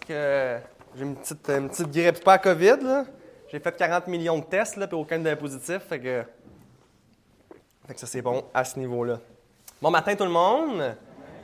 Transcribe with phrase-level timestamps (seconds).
[0.00, 0.58] que
[0.96, 3.04] j'ai une petite, grippe, pas à COVID.
[3.50, 5.78] J'ai fait 40 millions de tests, puis aucun n'est positif.
[5.88, 6.22] Fait que,
[7.86, 9.20] fait que ça, c'est bon à ce niveau-là.
[9.80, 10.96] Bon matin, tout le monde.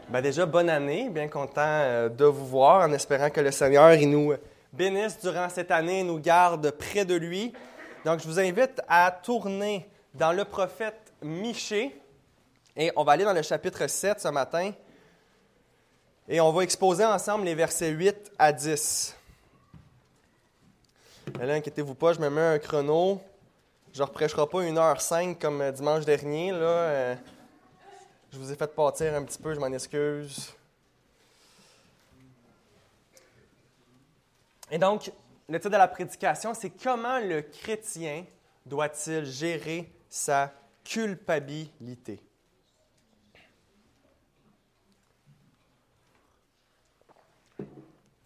[0.09, 1.09] Ben déjà, bonne année.
[1.09, 4.35] Bien content euh, de vous voir, en espérant que le Seigneur nous
[4.73, 7.53] bénisse durant cette année et nous garde près de lui.
[8.05, 11.99] Donc, je vous invite à tourner dans le prophète Michée.
[12.77, 14.73] Et on va aller dans le chapitre 7 ce matin.
[16.27, 19.15] Et on va exposer ensemble les versets 8 à 10.
[21.39, 23.21] Et là, inquiétez-vous pas, je me mets un chrono.
[23.93, 26.51] Je ne pas 1h05 comme euh, dimanche dernier.
[26.51, 26.59] Là.
[26.59, 27.15] Euh,
[28.33, 30.55] je vous ai fait pâtir un petit peu, je m'en excuse.
[34.70, 35.12] Et donc,
[35.47, 38.25] le titre de la prédication, c'est Comment le chrétien
[38.65, 40.51] doit-il gérer sa
[40.83, 42.19] culpabilité?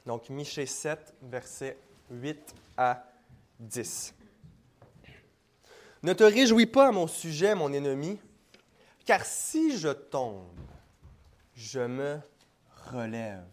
[0.09, 1.77] Donc, Michée 7, versets
[2.11, 3.05] 8 à
[3.61, 4.15] 10.
[6.03, 8.19] Ne te réjouis pas à mon sujet, mon ennemi,
[9.05, 10.49] car si je tombe,
[11.55, 12.21] je me
[12.91, 13.45] relève.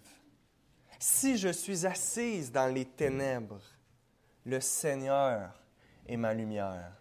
[0.98, 3.60] Si je suis assise dans les ténèbres,
[4.46, 5.52] le Seigneur
[6.08, 6.94] est ma lumière.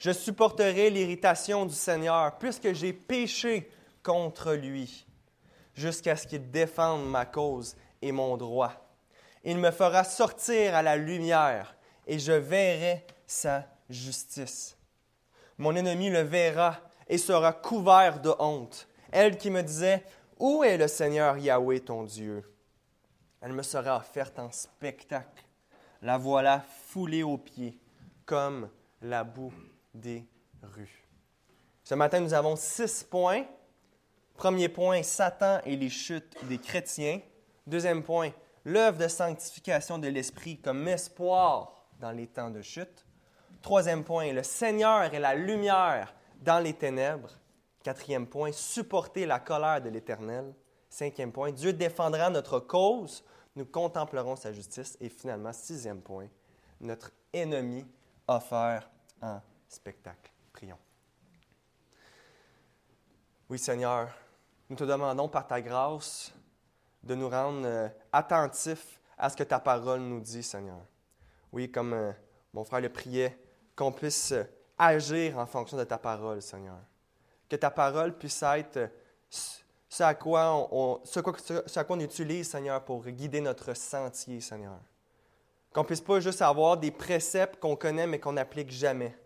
[0.00, 3.70] Je supporterai l'irritation du Seigneur, puisque j'ai péché
[4.02, 5.06] contre lui,
[5.72, 8.72] jusqu'à ce qu'il défende ma cause et mon droit.
[9.44, 14.76] Il me fera sortir à la lumière et je verrai sa justice.
[15.58, 18.88] Mon ennemi le verra et sera couvert de honte.
[19.12, 20.04] Elle qui me disait,
[20.38, 22.44] Où est le Seigneur Yahweh ton Dieu?
[23.40, 25.44] Elle me sera offerte en spectacle.
[26.02, 27.78] La voilà foulée aux pieds,
[28.24, 28.68] comme
[29.00, 29.54] la boue
[29.94, 30.26] des
[30.62, 31.06] rues.
[31.84, 33.44] Ce matin, nous avons six points.
[34.34, 37.20] Premier point, Satan et les chutes des chrétiens.
[37.66, 38.30] Deuxième point,
[38.64, 43.04] l'œuvre de sanctification de l'Esprit comme espoir dans les temps de chute.
[43.60, 47.30] Troisième point, le Seigneur est la lumière dans les ténèbres.
[47.82, 50.54] Quatrième point, supporter la colère de l'Éternel.
[50.88, 53.24] Cinquième point, Dieu défendra notre cause,
[53.56, 54.96] nous contemplerons sa justice.
[55.00, 56.28] Et finalement, sixième point,
[56.80, 57.84] notre ennemi
[58.28, 58.88] offert
[59.20, 60.30] en spectacle.
[60.52, 60.78] Prions.
[63.48, 64.08] Oui, Seigneur,
[64.70, 66.32] nous te demandons par ta grâce
[67.06, 70.80] de nous rendre euh, attentifs à ce que ta parole nous dit, Seigneur.
[71.52, 72.12] Oui, comme euh,
[72.52, 73.38] mon frère le priait,
[73.74, 74.44] qu'on puisse euh,
[74.76, 76.78] agir en fonction de ta parole, Seigneur.
[77.48, 78.90] Que ta parole puisse être
[79.30, 84.78] ce à quoi on, ce à utilise, Seigneur, pour guider notre sentier, Seigneur.
[85.72, 89.16] Qu'on puisse pas juste avoir des préceptes qu'on connaît mais qu'on n'applique jamais.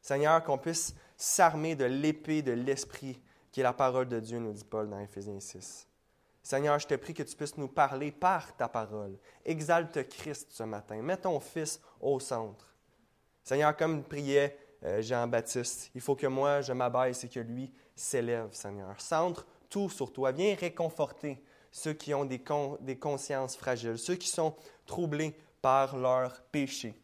[0.00, 3.20] Seigneur, qu'on puisse s'armer de l'épée de l'Esprit
[3.52, 5.89] qui est la parole de Dieu, nous dit Paul dans Éphésiens 6.
[6.42, 9.18] Seigneur, je te prie que tu puisses nous parler par ta parole.
[9.44, 11.00] Exalte Christ ce matin.
[11.02, 12.74] Mets ton Fils au centre.
[13.44, 18.48] Seigneur, comme priait euh, Jean-Baptiste, il faut que moi je m'abaisse et que lui s'élève,
[18.52, 19.00] Seigneur.
[19.00, 20.32] Centre tout sur toi.
[20.32, 22.42] Viens réconforter ceux qui ont des,
[22.80, 24.54] des consciences fragiles, ceux qui sont
[24.86, 26.94] troublés par leurs péchés.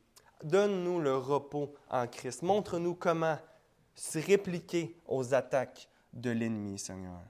[0.42, 2.42] Donne-nous le repos en Christ.
[2.42, 3.38] Montre-nous comment
[3.94, 7.20] se répliquer aux attaques de l'ennemi, Seigneur.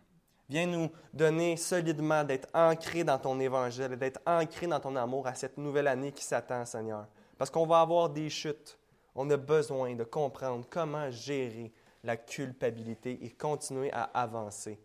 [0.48, 5.34] Viens nous donner solidement d'être ancrés dans ton évangile, d'être ancrés dans ton amour à
[5.34, 7.06] cette nouvelle année qui s'attend, Seigneur.
[7.36, 8.78] Parce qu'on va avoir des chutes.
[9.14, 11.72] On a besoin de comprendre comment gérer
[12.04, 14.78] la culpabilité et continuer à avancer.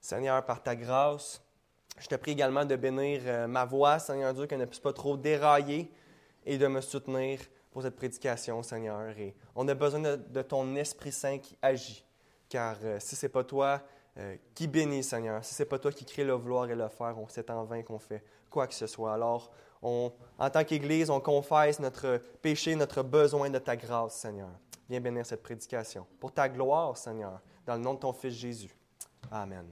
[0.00, 1.40] Seigneur, par ta grâce,
[1.98, 4.92] je te prie également de bénir euh, ma voix, Seigneur Dieu, qu'elle ne puisse pas
[4.92, 5.92] trop dérailler
[6.44, 7.38] et de me soutenir
[7.70, 9.16] pour cette prédication, Seigneur.
[9.18, 12.04] Et on a besoin de, ton Esprit Saint qui agit.
[12.48, 13.80] Car euh, si ce n'est pas toi,
[14.18, 15.44] euh, qui bénit, Seigneur?
[15.44, 17.82] Si ce n'est pas toi qui crée le vouloir et le faire, c'est en vain
[17.82, 19.14] qu'on fait quoi que ce soit.
[19.14, 19.50] Alors,
[19.80, 24.50] on, en tant qu'Église, on confesse notre péché, notre besoin de ta grâce, Seigneur.
[24.88, 26.06] Viens bénir cette prédication.
[26.20, 28.74] Pour ta gloire, Seigneur, dans le nom de ton Fils Jésus.
[29.30, 29.66] Amen.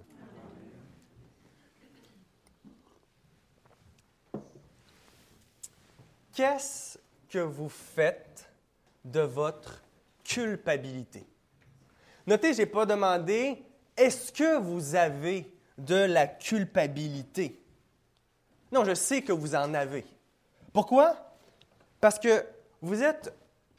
[6.33, 6.99] Qu'est-ce
[7.29, 8.51] que vous faites
[9.05, 9.83] de votre
[10.25, 11.27] culpabilité?
[12.27, 13.63] Notez, je n'ai pas demandé
[14.01, 17.63] est-ce que vous avez de la culpabilité?
[18.73, 20.07] Non, je sais que vous en avez.
[20.73, 21.17] Pourquoi?
[22.01, 22.45] Parce que
[22.81, 23.35] vous êtes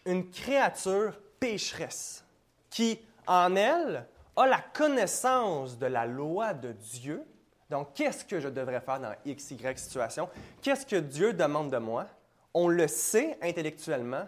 [0.06, 2.23] une créature pécheresse
[2.69, 7.24] qui, en elle, a la connaissance de la loi de Dieu.
[7.69, 10.29] Donc, qu'est-ce que je devrais faire dans X, Y situation?
[10.62, 12.06] Qu'est-ce que Dieu demande de moi?
[12.53, 14.27] On le sait intellectuellement,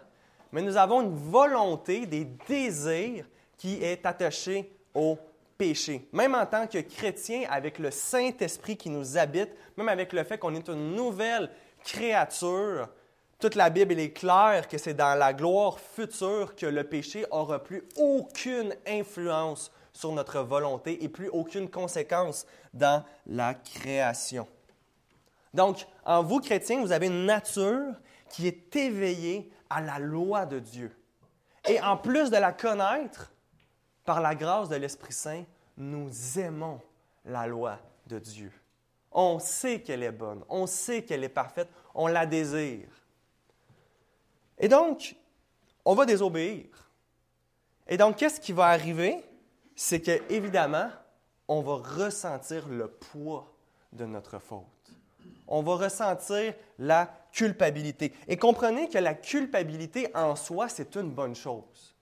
[0.51, 3.25] mais nous avons une volonté, des désirs
[3.57, 5.17] qui est attachée au
[5.57, 6.07] péché.
[6.11, 10.37] Même en tant que chrétien, avec le Saint-Esprit qui nous habite, même avec le fait
[10.37, 11.49] qu'on est une nouvelle
[11.83, 12.89] créature,
[13.39, 17.61] toute la Bible est claire que c'est dans la gloire future que le péché aura
[17.61, 24.47] plus aucune influence sur notre volonté et plus aucune conséquence dans la création.
[25.53, 27.93] Donc, en vous, chrétiens, vous avez une nature
[28.29, 30.95] qui est éveillée à la loi de Dieu.
[31.67, 33.32] Et en plus de la connaître,
[34.05, 35.43] par la grâce de l'Esprit Saint,
[35.77, 36.79] nous aimons
[37.25, 38.51] la loi de Dieu.
[39.11, 42.87] On sait qu'elle est bonne, on sait qu'elle est parfaite, on la désire.
[44.57, 45.15] Et donc,
[45.85, 46.65] on va désobéir.
[47.87, 49.23] Et donc, qu'est-ce qui va arriver?
[49.75, 50.89] C'est que, évidemment,
[51.47, 53.51] on va ressentir le poids
[53.91, 54.63] de notre faute.
[55.47, 58.13] On va ressentir la culpabilité.
[58.27, 61.92] Et comprenez que la culpabilité en soi, c'est une bonne chose.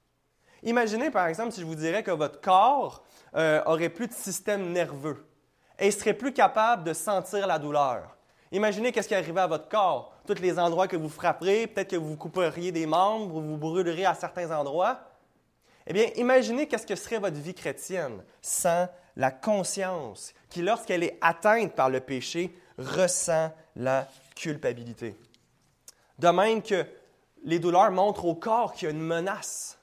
[0.64, 3.04] Imaginez, par exemple, si je vous dirais que votre corps
[3.36, 5.26] euh, aurait plus de système nerveux
[5.80, 8.16] et serait plus capable de sentir la douleur.
[8.52, 10.14] Imaginez qu'est-ce qui arriverait à votre corps.
[10.28, 14.06] Tous les endroits que vous frapperez, peut-être que vous couperiez des membres ou vous brûlerez
[14.06, 15.00] à certains endroits.
[15.88, 21.18] Eh bien, imaginez qu'est-ce que serait votre vie chrétienne sans la conscience qui, lorsqu'elle est
[21.22, 25.18] atteinte par le péché, ressent la culpabilité.
[26.20, 26.86] De même que
[27.44, 29.80] les douleurs montrent au corps qu'il y a une menace,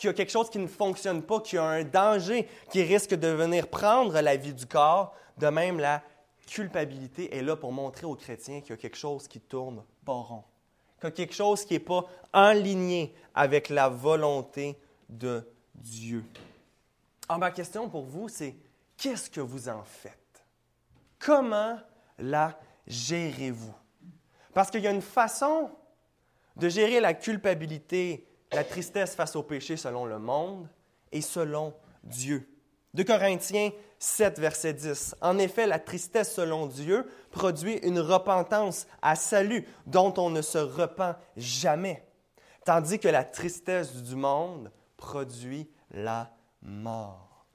[0.00, 2.82] qu'il y a quelque chose qui ne fonctionne pas, qu'il y a un danger qui
[2.82, 6.02] risque de venir prendre la vie du corps, de même la
[6.46, 10.14] culpabilité est là pour montrer aux chrétiens qu'il y a quelque chose qui tourne pas
[10.14, 10.42] rond,
[10.98, 14.78] qu'il y a quelque chose qui n'est pas aligné avec la volonté
[15.10, 16.24] de Dieu.
[17.28, 18.56] Alors, ma question pour vous, c'est
[18.96, 20.42] qu'est-ce que vous en faites?
[21.18, 21.78] Comment
[22.18, 23.74] la gérez-vous?
[24.54, 25.70] Parce qu'il y a une façon
[26.56, 30.68] de gérer la culpabilité, la tristesse face au péché selon le monde
[31.12, 32.48] et selon Dieu.
[32.94, 35.14] De Corinthiens 7, verset 10.
[35.20, 40.58] En effet, la tristesse selon Dieu produit une repentance à salut dont on ne se
[40.58, 42.04] repent jamais,
[42.64, 46.30] tandis que la tristesse du monde produit la
[46.62, 47.46] mort.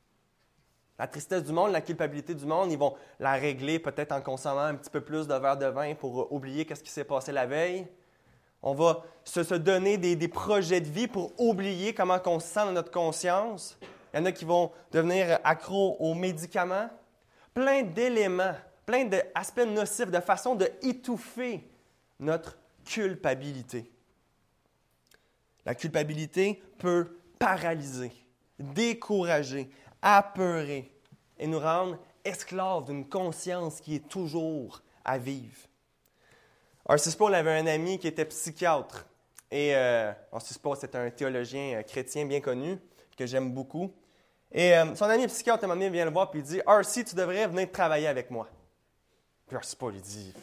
[0.98, 4.62] La tristesse du monde, la culpabilité du monde, ils vont la régler peut-être en consommant
[4.62, 7.46] un petit peu plus de verre de vin pour oublier ce qui s'est passé la
[7.46, 7.86] veille.
[8.68, 12.72] On va se, donner des, projets de vie pour oublier comment on se sent dans
[12.72, 13.78] notre conscience.
[14.12, 16.90] Il y en a qui vont devenir accros aux médicaments.
[17.54, 18.56] Plein d'éléments,
[18.88, 21.64] plein d'aspects nocifs, de façon de étouffer
[22.20, 23.92] notre culpabilité.
[25.64, 28.12] La culpabilité peut paralyser,
[28.58, 29.70] décourager,
[30.02, 30.92] apeurer
[31.38, 35.68] et nous rendre esclaves d'une conscience qui est toujours à vivre.
[36.88, 37.16] R.C.
[37.18, 39.06] Paul avait un ami qui était psychiatre.
[39.52, 40.56] Et euh, R.C.
[40.62, 42.78] Paul, c'est un théologien euh, chrétien bien connu,
[43.18, 43.92] que j'aime beaucoup.
[44.52, 46.62] Et euh, son ami psychiatre, à un moment donné, vient le voir et il dit
[46.66, 48.48] R.C., tu devrais venir travailler avec moi.
[49.48, 49.76] Puis R.C.
[49.78, 50.34] Paul, il dit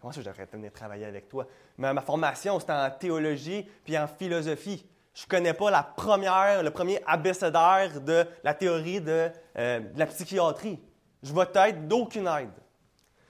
[0.00, 1.46] Comment ça, je devrais venir travailler avec toi
[1.78, 4.86] Mais ma formation, c'était en théologie puis en philosophie
[5.16, 10.06] je ne connais pas la première, le premier abécédaire de la théorie de, euh, la
[10.06, 10.78] psychiatrie.
[11.22, 12.50] Je vais être d'aucune aide.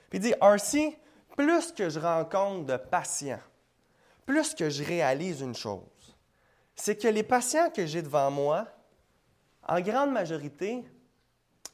[0.09, 0.97] Puis il dit, R.C.,
[1.37, 3.39] plus que je rencontre de patients,
[4.25, 6.17] plus que je réalise une chose,
[6.75, 8.67] c'est que les patients que j'ai devant moi,
[9.67, 10.83] en grande majorité,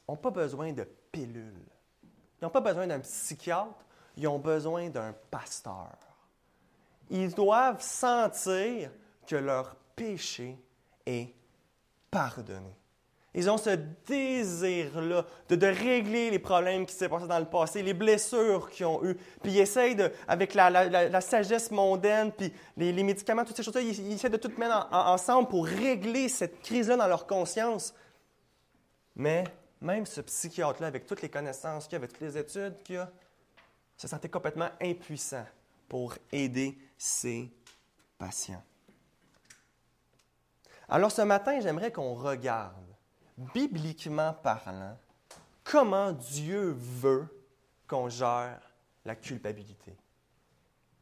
[0.06, 1.66] n'ont pas besoin de pilules.
[2.02, 3.84] Ils n'ont pas besoin d'un psychiatre,
[4.16, 5.96] ils ont besoin d'un pasteur.
[7.08, 8.90] Ils doivent sentir
[9.26, 10.58] que leur péché
[11.06, 11.34] est
[12.10, 12.76] pardonné.
[13.36, 13.70] Ils ont ce
[14.06, 19.04] désir-là de, régler les problèmes qui s'est passés dans le passé, les blessures qu'ils ont
[19.04, 19.16] eues.
[19.42, 24.12] Puis ils essayent, de, avec la, sagesse mondaine, puis les, médicaments, toutes ces choses-là, ils,
[24.12, 27.92] essaient de tout mettre ensemble pour régler cette crise-là dans leur conscience.
[29.16, 29.44] Mais
[29.80, 33.10] même ce psychiatre-là, avec toutes les connaissances qu'il a, avec toutes les études qu'il a,
[33.96, 35.44] se sentait complètement impuissant
[35.88, 37.50] pour aider ses
[38.16, 38.62] patients.
[40.88, 42.93] Alors ce matin, j'aimerais qu'on regarde,
[43.36, 44.96] bibliquement parlant,
[45.62, 47.26] comment Dieu veut
[47.86, 48.60] qu'on gère
[49.04, 49.96] la culpabilité.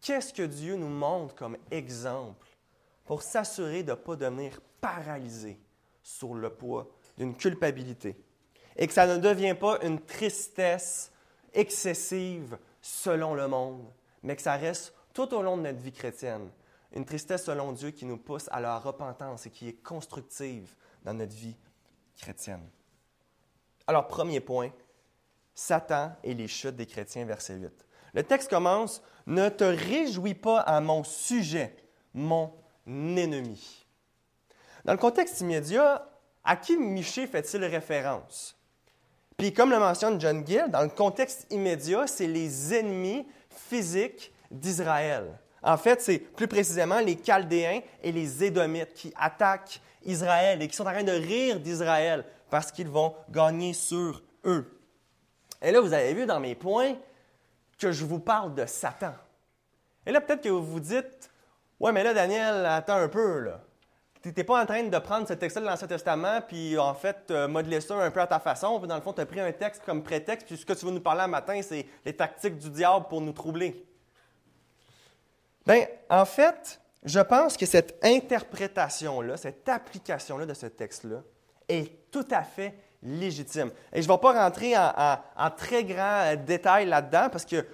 [0.01, 2.49] Qu'est-ce que Dieu nous montre comme exemple
[3.05, 5.61] pour s'assurer de ne pas devenir paralysé
[6.03, 8.17] sur le poids d'une culpabilité
[8.77, 11.13] et que ça ne devient pas une tristesse
[11.53, 13.87] excessive selon le monde,
[14.23, 16.51] mais que ça reste tout au long de notre vie chrétienne
[16.95, 20.75] une tristesse selon Dieu qui nous pousse à la repentance et qui est constructive
[21.05, 21.57] dans notre vie
[22.17, 22.69] chrétienne.
[23.87, 24.71] Alors, premier point,
[25.55, 27.71] Satan et les chutes des chrétiens, verset 8.
[28.15, 31.75] Le texte commence Ne te réjouis pas à mon sujet,
[32.15, 32.53] mon
[32.87, 33.87] ennemi.
[34.85, 36.09] Dans le contexte immédiat,
[36.45, 38.57] à qui Miché fait-il référence?
[39.37, 45.39] Puis comme le mentionne John Gill, dans le contexte immédiat, c'est les ennemis physiques d'Israël.
[45.63, 50.77] En fait, c'est plus précisément les Chaldéens et les Édomites qui attaquent Israël et qui
[50.77, 54.79] sont en train de rire d'Israël parce qu'ils vont gagner sur eux.
[55.61, 56.95] Et là, vous avez vu dans mes points
[57.79, 59.15] que je vous parle de Satan.
[60.05, 61.31] Et là, peut-être que vous vous dites,
[61.81, 63.61] ouais, mais là, Daniel, attends un peu, là.
[64.23, 67.29] Tu n'es pas en train de prendre ce texte-là de l'Ancien Testament, puis en fait,
[67.49, 68.79] modeler ça un peu à ta façon.
[68.79, 70.87] Puis dans le fond, tu as pris un texte comme prétexte, puis ce que tu
[70.87, 73.85] veux nous parler un matin, c'est les tactiques du diable pour nous troubler.
[75.67, 81.23] Bien, en fait, je pense que cette interprétation-là, cette application-là de ce texte-là
[81.69, 83.71] est tout à fait légitime.
[83.93, 87.67] Et je ne vais pas rentrer en, très grand détail là-dedans parce que,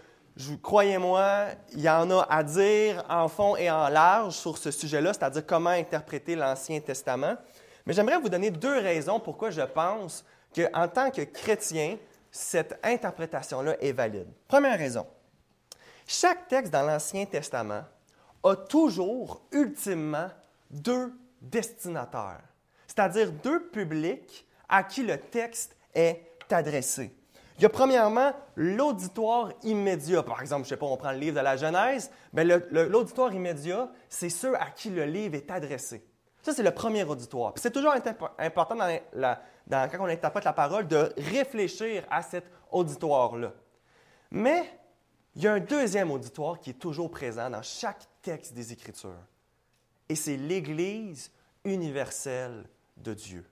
[0.63, 5.13] croyez-moi, il y en a à dire en fond et en large sur ce sujet-là,
[5.13, 7.35] c'est-à-dire comment interpréter l'Ancien Testament.
[7.85, 11.99] Mais j'aimerais vous donner deux raisons pourquoi je pense qu'en tant que chrétien,
[12.31, 14.29] cette interprétation-là est valide.
[14.47, 15.07] Première raison,
[16.07, 17.83] chaque texte dans l'Ancien Testament
[18.42, 20.28] a toujours, ultimement,
[20.71, 22.42] deux destinataires,
[22.87, 27.14] c'est-à-dire deux publics à qui le texte est adressé.
[27.59, 30.23] Il y a premièrement l'auditoire immédiat.
[30.23, 33.33] Par exemple, je ne sais pas, on prend le livre de la Genèse, mais l'auditoire
[33.35, 36.04] immédiat, c'est ceux à qui le livre est adressé.
[36.40, 37.52] Ça, c'est le premier auditoire.
[37.57, 37.95] c'est toujours
[38.38, 43.52] important quand on interprète la parole de réfléchir à cet auditoire-là.
[44.30, 44.71] Mais
[45.35, 48.07] il y a un deuxième auditoire qui est toujours présent dans chaque
[48.37, 49.27] des Écritures.
[50.09, 51.31] Et c'est l'Église
[51.65, 52.65] universelle
[52.97, 53.45] de Dieu.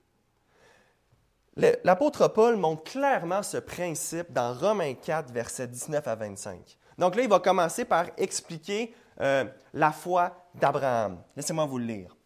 [1.84, 6.76] L'apôtre Paul montre clairement ce principe dans Romains 4, versets 19 à 25.
[6.98, 11.22] Donc là, il va commencer par expliquer euh, la foi d'Abraham.
[11.34, 12.16] Laissez-moi vous le lire.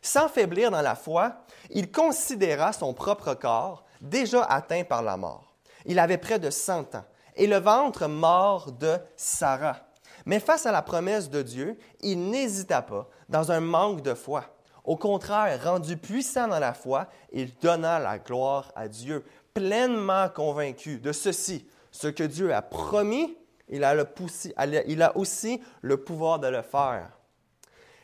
[0.00, 5.56] Sans faiblir dans la foi, il considéra son propre corps déjà atteint par la mort.
[5.84, 7.04] Il avait près de 100 ans
[7.34, 9.83] et le ventre mort de Sarah.
[10.26, 14.54] Mais face à la promesse de Dieu, il n'hésita pas dans un manque de foi
[14.84, 20.98] au contraire, rendu puissant dans la foi, il donna la gloire à Dieu, pleinement convaincu
[20.98, 23.36] de ceci, ce que Dieu a promis,
[23.68, 27.18] il a, aussi le pouvoir de le faire.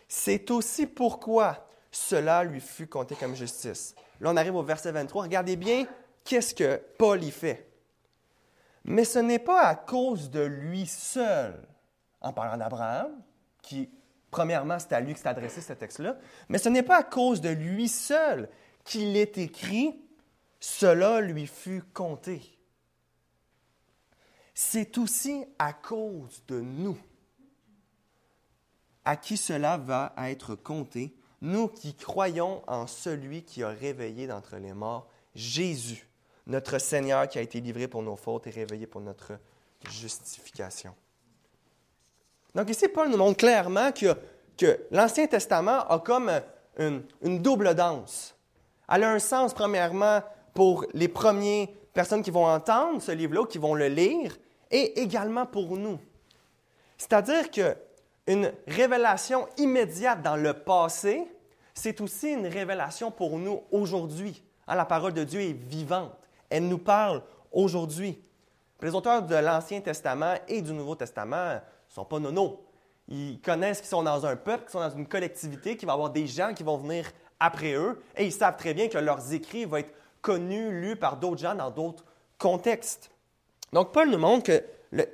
[0.08, 3.94] C'est aussi pourquoi cela lui fut compté comme justice.
[4.20, 5.24] Là, on arrive au verset 23.
[5.24, 5.86] Regardez bien
[6.24, 7.68] qu'est-ce que Paul y fait.
[8.84, 11.60] Mais ce n'est pas à cause de lui seul,
[12.20, 13.10] en parlant d'Abraham,
[13.62, 13.88] qui
[14.30, 16.16] Premièrement, c'est à lui que s'est adressé ce texte-là.
[16.48, 18.48] Mais ce n'est pas à cause de lui seul
[18.84, 20.00] qu'il est écrit,
[20.60, 22.40] cela lui fut compté.
[24.54, 26.98] C'est aussi à cause de nous
[29.04, 34.56] à qui cela va être compté, nous qui croyons en celui qui a réveillé d'entre
[34.56, 36.06] les morts, Jésus,
[36.46, 39.32] notre Seigneur qui a été livré pour nos fautes et réveillé pour notre
[39.88, 40.94] justification.
[42.54, 44.14] Donc ici, Paul nous montre clairement que,
[44.56, 46.30] que l'Ancien Testament a comme
[46.78, 48.36] une, une, double danse.
[48.88, 50.20] Elle a un sens, premièrement,
[50.54, 54.36] pour les premières personnes qui vont entendre ce livre-là, qui vont le lire,
[54.70, 55.98] et également pour nous.
[56.98, 61.26] C'est-à-dire qu'une révélation immédiate dans le passé,
[61.74, 64.42] c'est aussi une révélation pour nous aujourd'hui.
[64.66, 66.12] Hein, la parole de Dieu est vivante.
[66.48, 68.20] Elle nous parle aujourd'hui.
[68.82, 72.60] Les auteurs de l'Ancien Testament et du Nouveau Testament ne sont pas nonos.
[73.08, 75.96] Ils connaissent qu'ils sont dans un peuple, qu'ils sont dans une collectivité, qu'il va y
[75.96, 79.32] avoir des gens qui vont venir après eux, et ils savent très bien que leurs
[79.32, 82.04] écrits vont être connus, lus par d'autres gens dans d'autres
[82.38, 83.10] contextes.
[83.72, 84.64] Donc, Paul nous montre que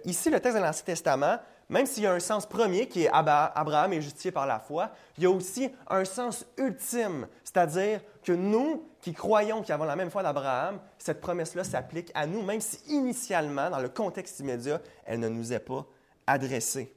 [0.04, 3.11] ici, le texte de l'Ancien Testament, même s'il y a un sens premier qui est
[3.12, 8.33] Abraham est justifié par la foi, il y a aussi un sens ultime, c'est-à-dire que
[8.33, 12.61] nous qui croyons qui avons la même foi d'Abraham, cette promesse-là s'applique à nous, même
[12.61, 15.87] si initialement, dans le contexte immédiat, elle ne nous est pas
[16.26, 16.95] adressé.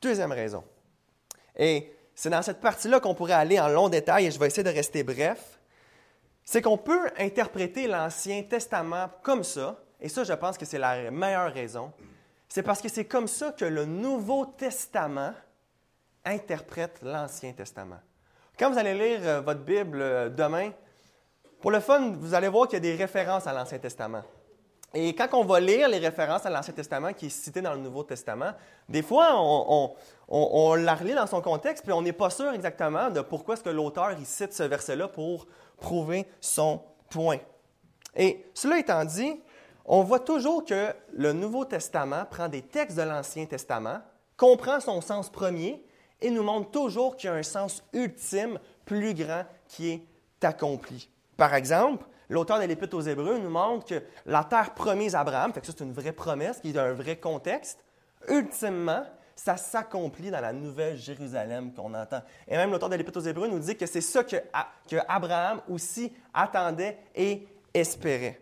[0.00, 0.64] Deuxième raison.
[1.56, 4.62] Et c'est dans cette partie-là qu'on pourrait aller en long détail et je vais essayer
[4.62, 5.58] de rester bref.
[6.44, 11.10] C'est qu'on peut interpréter l'Ancien Testament comme ça, et ça, je pense que c'est la
[11.10, 11.92] meilleure raison.
[12.48, 15.32] C'est parce que c'est comme ça que le Nouveau Testament
[16.24, 18.00] interprète l'Ancien Testament.
[18.58, 20.72] Quand vous allez lire euh, votre Bible euh, demain,
[21.60, 24.22] pour le fun, vous allez voir qu'il y a des références à l'Ancien Testament.
[24.94, 27.80] Et quand on va lire les références à l'Ancien Testament qui est cité dans le
[27.80, 28.52] Nouveau Testament,
[28.88, 33.20] des fois, on, la relit dans son contexte, puis on n'est pas sûr exactement de
[33.20, 37.38] pourquoi est-ce que l'auteur cite ce verset-là pour prouver son point.
[38.14, 39.40] Et cela étant dit,
[39.84, 44.00] on voit toujours que le Nouveau Testament prend des textes de l'Ancien Testament,
[44.36, 45.84] comprend son sens premier
[46.20, 51.10] et nous montre toujours qu'il y a un sens ultime plus grand qui est accompli.
[51.36, 55.52] Par exemple, l'auteur de l'Épître aux Hébreux nous montre que la terre promise à Abraham,
[55.52, 57.78] fait que c'est une vraie promesse qui est un vrai contexte,
[58.28, 59.04] ultimement,
[59.34, 62.22] ça s'accomplit dans la nouvelle Jérusalem qu'on entend.
[62.48, 64.36] Et même l'auteur de l'Épître aux Hébreux nous dit que c'est ça que,
[64.88, 68.40] que Abraham aussi attendait et espérait.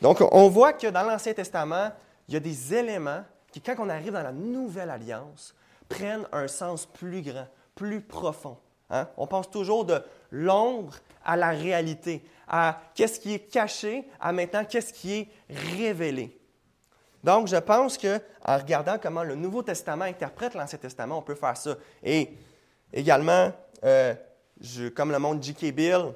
[0.00, 1.90] Donc, on voit que dans l'Ancien Testament,
[2.28, 5.54] il y a des éléments qui, quand on arrive dans la nouvelle alliance,
[5.88, 8.58] prennent un sens plus grand, plus profond.
[8.90, 9.08] Hein?
[9.16, 10.00] On pense toujours de
[10.30, 16.38] l'ombre à la réalité, à qu'est-ce qui est caché, à maintenant qu'est-ce qui est révélé.
[17.24, 21.56] Donc, je pense qu'en regardant comment le Nouveau Testament interprète l'Ancien Testament, on peut faire
[21.56, 21.74] ça.
[22.02, 22.30] Et
[22.92, 23.52] également,
[23.84, 24.14] euh,
[24.94, 25.74] comme le montre J.K.
[25.74, 26.12] Bill,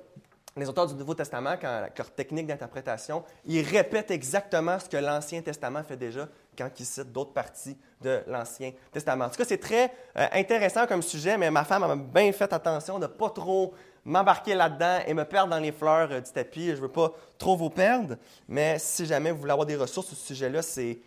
[0.56, 5.42] les auteurs du Nouveau Testament, quand leur technique d'interprétation, ils répètent exactement ce que l'Ancien
[5.42, 9.26] Testament fait déjà quand ils citent d'autres parties de l'Ancien Testament.
[9.26, 12.52] En tout cas, c'est très euh, intéressant comme sujet, mais ma femme a bien fait
[12.52, 16.30] attention de ne pas trop m'embarquer là-dedans et me perdre dans les fleurs euh, du
[16.30, 16.68] tapis.
[16.68, 18.16] Je ne veux pas trop vous perdre,
[18.48, 20.98] mais si jamais vous voulez avoir des ressources sur ce sujet-là, c'est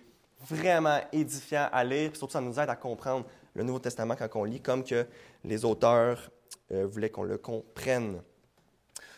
[0.50, 4.30] vraiment édifiant à lire, puis surtout ça nous aide à comprendre le Nouveau Testament quand
[4.36, 5.06] on lit, comme que
[5.44, 6.32] les auteurs
[6.72, 8.22] euh, voulaient qu'on le comprenne.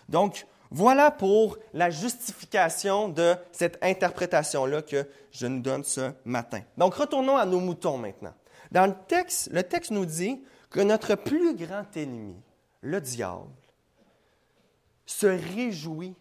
[0.09, 6.61] Donc, voilà pour la justification de cette interprétation-là que je nous donne ce matin.
[6.77, 8.33] Donc, retournons à nos moutons maintenant.
[8.71, 12.35] Dans le texte, le texte nous dit que notre plus grand ennemi,
[12.81, 13.47] le diable,
[15.05, 16.15] se réjouit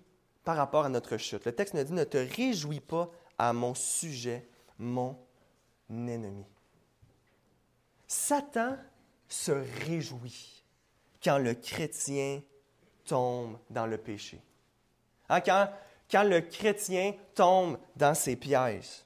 [0.44, 1.44] par rapport à notre chute.
[1.44, 4.46] Le texte nous dit ne te réjouis pas à mon sujet,
[4.78, 5.16] mon
[5.90, 6.44] ennemi.
[8.06, 8.76] Satan
[9.28, 9.52] se
[9.86, 10.62] réjouit
[11.22, 12.42] quand le chrétien
[13.04, 14.40] tombe dans le péché.
[15.28, 15.70] Hein, quand,
[16.10, 19.04] quand le chrétien tombe dans ses pièges.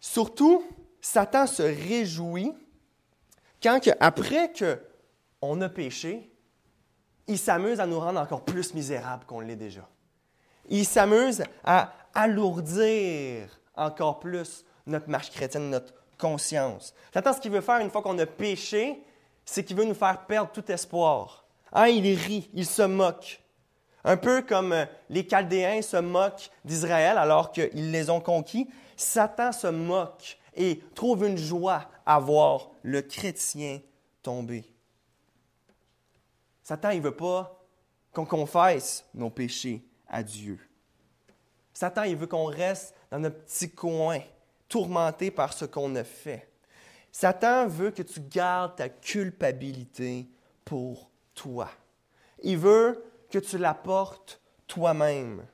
[0.00, 0.64] Surtout,
[1.00, 2.52] Satan se réjouit
[3.62, 6.30] quand, après qu'on a péché,
[7.26, 9.88] il s'amuse à nous rendre encore plus misérables qu'on l'est déjà.
[10.68, 16.94] Il s'amuse à alourdir encore plus notre marche chrétienne, notre conscience.
[17.12, 19.02] Satan, ce qu'il veut faire une fois qu'on a péché,
[19.44, 21.44] c'est qu'il veut nous faire perdre tout espoir.
[21.72, 23.42] Ah, il rit, il se moque.
[24.04, 29.52] Un peu comme euh, les Chaldéens se moquent d'Israël alors qu'ils les ont conquis, Satan
[29.52, 33.80] se moque et trouve une joie à voir le chrétien
[34.22, 34.64] tomber.
[36.66, 37.64] Satan, il ne veut pas
[38.12, 40.58] qu'on confesse nos péchés à Dieu.
[41.72, 44.18] Satan, il veut qu'on reste dans notre petit coin,
[44.68, 46.50] tourmenté par ce qu'on a fait.
[47.12, 50.26] Satan veut que tu gardes ta culpabilité
[50.64, 51.70] pour toi.
[52.42, 53.00] Il veut
[53.30, 55.46] que tu la portes toi-même.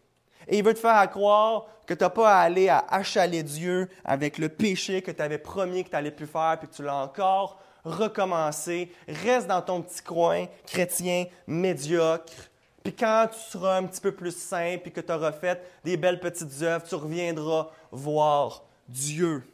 [0.48, 3.90] Et il veut te faire croire que tu n'as pas à aller à achaler Dieu
[4.02, 6.82] avec le péché que tu avais promis que tu allais plus faire, puis que tu
[6.82, 8.92] l'as encore recommencé.
[9.08, 12.50] Reste dans ton petit coin chrétien médiocre.
[12.82, 15.96] Puis quand tu seras un petit peu plus saint, puis que tu auras fait des
[15.96, 19.44] belles petites œuvres, tu reviendras voir Dieu.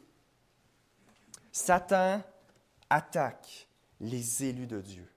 [1.51, 2.21] Satan
[2.89, 3.67] attaque
[3.99, 5.07] les élus de Dieu.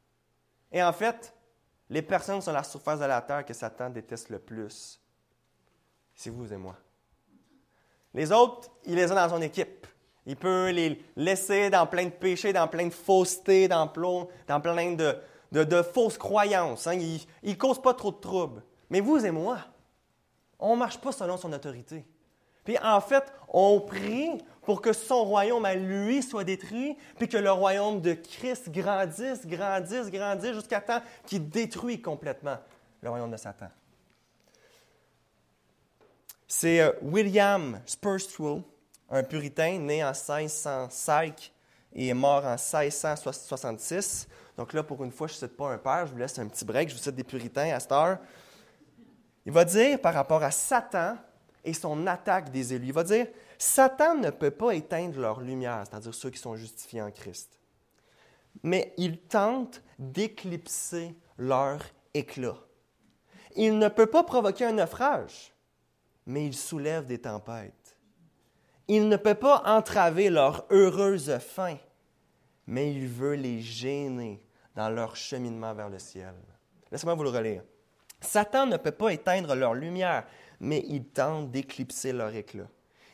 [0.71, 1.33] Et en fait,
[1.89, 5.01] les personnes sur la surface de la terre que Satan déteste le plus,
[6.15, 6.77] c'est vous et moi.
[8.15, 9.87] Les autres, il les a dans son équipe.
[10.27, 15.83] Il peut les laisser dans plein de péchés, dans plein de faussetés, dans plein, de,
[15.83, 16.87] fausses croyances.
[16.87, 16.99] Hein.
[17.43, 18.63] Il ne cause pas trop de troubles.
[18.89, 19.59] Mais vous et moi,
[20.59, 22.05] on ne marche pas selon son autorité.
[22.65, 24.31] Puis en fait, on prie
[24.63, 29.45] pour que son royaume à lui soit détruit, puis que le royaume de Christ grandisse,
[29.45, 32.59] grandisse, grandisse, jusqu'à temps qu'il détruit complètement
[33.03, 33.69] le royaume de Satan.
[36.47, 38.63] C'est euh, William Spurstrell,
[39.13, 41.53] un puritain né en 1605
[41.93, 44.27] et mort en 1666.
[44.57, 46.49] Donc là, pour une fois, je ne cite pas un père, je vous laisse un
[46.49, 48.19] petit break, je vous cite des puritains à cette heure.
[49.45, 51.17] Il va dire par rapport à Satan
[51.63, 53.27] et son attaque des élus, il va dire
[53.59, 57.59] Satan ne peut pas éteindre leur lumière, c'est-à-dire ceux qui sont justifiés en Christ.
[58.63, 61.81] Mais il tente d'éclipser leur
[62.15, 62.57] éclat.
[63.57, 65.53] Il ne peut pas provoquer un naufrage,
[66.27, 67.82] mais il soulève des tempêtes.
[68.89, 71.77] Il ne peut pas entraver leur heureuse fin,
[72.67, 76.35] mais il veut les gêner dans leur cheminement vers le ciel.
[76.91, 77.63] Laissez-moi vous le relire.
[78.21, 80.27] Satan ne peut pas éteindre leur lumière,
[80.61, 82.69] mais il tente d'éclipser leur éclat.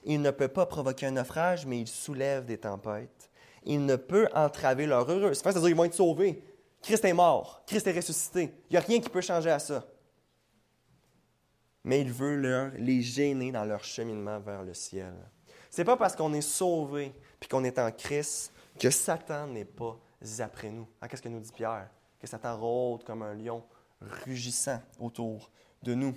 [0.04, 3.30] Il ne peut pas provoquer un naufrage, mais il soulève des tempêtes.
[3.64, 5.34] Il ne peut entraver leur heureux.
[5.34, 6.42] C'est-à-dire qu'ils vont être sauvés.
[6.82, 7.62] Christ est mort.
[7.66, 8.54] Christ est ressuscité.
[8.70, 9.84] Il n'y a rien qui peut changer à ça.
[11.84, 15.14] Mais il veut leur, les gêner dans leur cheminement vers le ciel.
[15.70, 19.96] C'est pas parce qu'on est sauvé puis qu'on est en Christ que Satan n'est pas
[20.40, 20.86] après nous.
[21.00, 21.88] Hein, qu'est-ce que nous dit Pierre?
[22.20, 23.62] Que Satan rôde comme un lion
[24.00, 25.50] rugissant autour
[25.82, 26.14] de nous.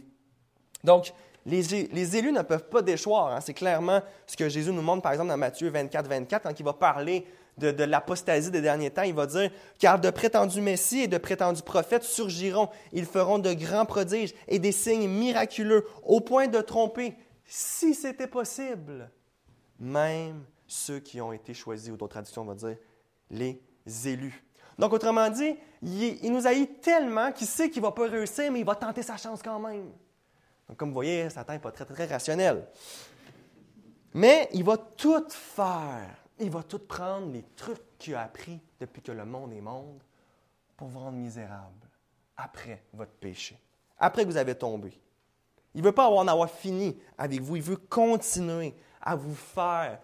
[0.83, 1.13] Donc,
[1.45, 3.33] les, les élus ne peuvent pas déchoir.
[3.33, 3.41] Hein.
[3.41, 6.63] C'est clairement ce que Jésus nous montre, par exemple, dans Matthieu 24, 24, quand il
[6.63, 7.25] va parler
[7.57, 9.03] de, de l'apostasie des derniers temps.
[9.03, 12.69] Il va dire Car de prétendus messies et de prétendus prophètes surgiront.
[12.91, 18.27] Ils feront de grands prodiges et des signes miraculeux, au point de tromper, si c'était
[18.27, 19.09] possible,
[19.81, 22.77] même ceux qui ont été choisis, ou d'autres traductions, on va dire,
[23.31, 23.61] les
[24.05, 24.45] élus.
[24.77, 28.59] Donc, autrement dit, il, nous haït tellement qu'il sait qu'il ne va pas réussir, mais
[28.59, 29.91] il va tenter sa chance quand même.
[30.69, 32.65] Donc, comme vous voyez, Satan n'est pas très, très rationnel.
[34.13, 36.15] Mais il va tout faire.
[36.39, 40.01] Il va tout prendre les trucs qu'il a appris depuis que le monde est monde
[40.77, 41.87] pour vous rendre misérable
[42.37, 43.59] après votre péché,
[43.99, 44.99] après que vous avez tombé.
[45.73, 47.55] Il ne veut pas en avoir fini avec vous.
[47.55, 49.99] Il veut continuer à vous faire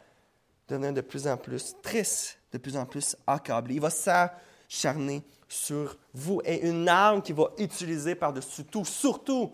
[0.68, 3.76] devenir de plus en plus triste, de plus en plus accablé.
[3.76, 6.42] Il va s'acharner sur vous.
[6.44, 9.54] Et une arme qu'il va utiliser par-dessus tout, surtout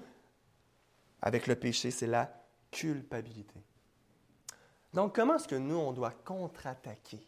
[1.21, 2.31] avec le péché, c'est la
[2.71, 3.61] culpabilité.
[4.93, 7.25] Donc, comment est-ce que nous, on doit contre-attaquer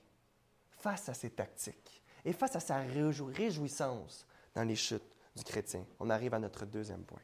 [0.70, 5.86] face à ces tactiques et face à sa réjouissance dans les chutes du chrétien?
[6.00, 7.22] On arrive à notre deuxième point.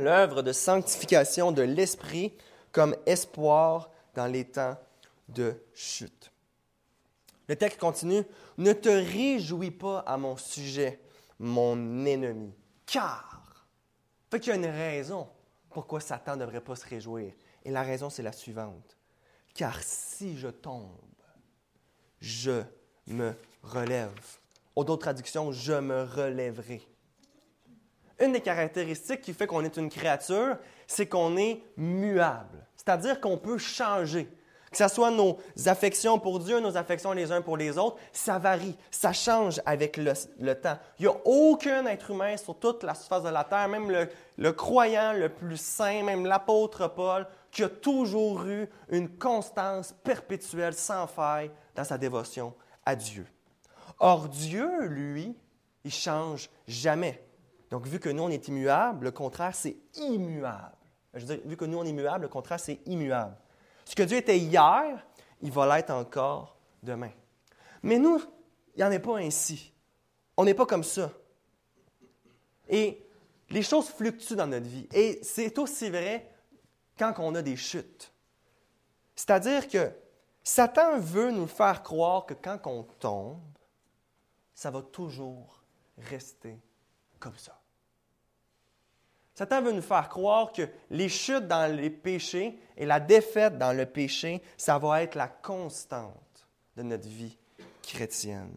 [0.00, 2.32] L'œuvre de sanctification de l'esprit
[2.72, 4.78] comme espoir dans les temps
[5.28, 6.32] de chute.
[7.48, 8.22] Le texte continue,
[8.56, 11.00] Ne te réjouis pas à mon sujet,
[11.38, 12.54] mon ennemi,
[12.86, 13.42] car.
[14.30, 15.28] Fait qu'il y a une raison
[15.68, 17.34] pourquoi Satan ne devrait pas se réjouir.
[17.64, 18.96] Et la raison, c'est la suivante.
[19.52, 20.96] Car si je tombe,
[22.20, 22.62] je
[23.06, 24.38] me relève.
[24.76, 26.80] Ou d'autres traductions, je me relèverai.
[28.20, 32.66] Une des caractéristiques qui fait qu'on est une créature, c'est qu'on est muable.
[32.76, 34.28] C'est-à-dire qu'on peut changer.
[34.70, 38.38] Que ce soit nos affections pour Dieu, nos affections les uns pour les autres, ça
[38.38, 40.78] varie, ça change avec le, temps.
[40.98, 44.08] Il n'y a aucun être humain sur toute la surface de la terre, même le,
[44.38, 50.74] le croyant le plus saint, même l'apôtre Paul, qui a toujours eu une constance perpétuelle
[50.74, 52.54] sans faille dans sa dévotion
[52.86, 53.26] à Dieu.
[53.98, 55.36] Or, Dieu, lui,
[55.84, 57.20] il change jamais.
[57.70, 60.76] Donc, vu que nous, on est immuable, le contraire, c'est immuable.
[61.14, 63.36] Je veux dire, vu que nous, on est immuable, le contraire, c'est immuable.
[63.84, 65.04] Ce que Dieu était hier,
[65.40, 67.10] il va l'être encore demain.
[67.82, 68.20] Mais nous,
[68.74, 69.72] il n'y en est pas ainsi.
[70.36, 71.10] On n'est pas comme ça.
[72.68, 73.04] Et
[73.50, 74.88] les choses fluctuent dans notre vie.
[74.92, 76.32] Et c'est aussi vrai
[76.98, 78.12] quand on a des chutes.
[79.16, 79.90] C'est-à-dire que
[80.42, 83.40] Satan veut nous faire croire que quand on tombe,
[84.54, 85.62] ça va toujours
[85.98, 86.58] rester
[87.18, 87.59] comme ça.
[89.40, 93.74] Satan veut nous faire croire que les chutes dans les péchés et la défaite dans
[93.74, 97.38] le péché, ça va être la constante de notre vie
[97.82, 98.52] chrétienne.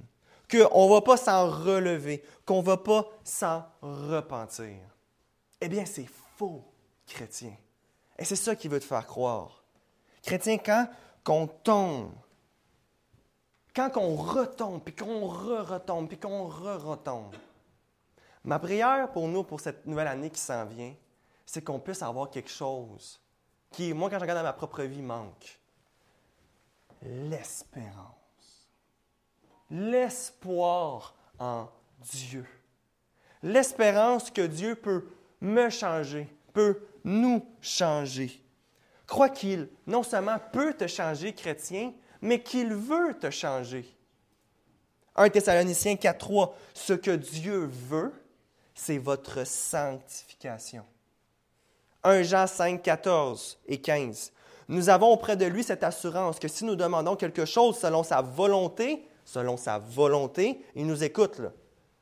[0.52, 4.76] Qu'on ne va pas s'en relever, qu'on ne va pas s'en repentir.
[5.62, 6.66] Eh bien, c'est faux,
[7.08, 7.56] chrétien.
[8.20, 9.64] Et c'est ça qu'il veut te faire croire.
[10.22, 10.90] Chrétien, quand
[11.30, 12.12] on tombe,
[13.74, 17.34] quand on retombe, puis qu'on re-retombe, puis qu'on re-retombe,
[18.44, 20.94] ma prière pour nous, pour cette nouvelle année qui s'en vient,
[21.46, 23.20] c'est qu'on puisse avoir quelque chose
[23.72, 25.60] qui, moi, quand je regarde à ma propre vie, manque.
[27.02, 28.70] L'espérance.
[29.70, 31.68] L'espoir en
[32.00, 32.46] Dieu.
[33.42, 35.06] L'espérance que Dieu peut
[35.42, 38.42] me changer, peut nous changer.
[39.06, 43.86] Crois qu'il non seulement peut te changer, chrétien, mais qu'il veut te changer.
[45.16, 48.14] 1 Thessaloniciens 4.3, ce que Dieu veut,
[48.74, 50.84] c'est votre sanctification.
[52.04, 54.32] 1 Jean 5, 14 et 15.
[54.68, 58.22] Nous avons auprès de lui cette assurance que si nous demandons quelque chose selon sa
[58.22, 61.42] volonté, selon sa volonté, il nous écoute.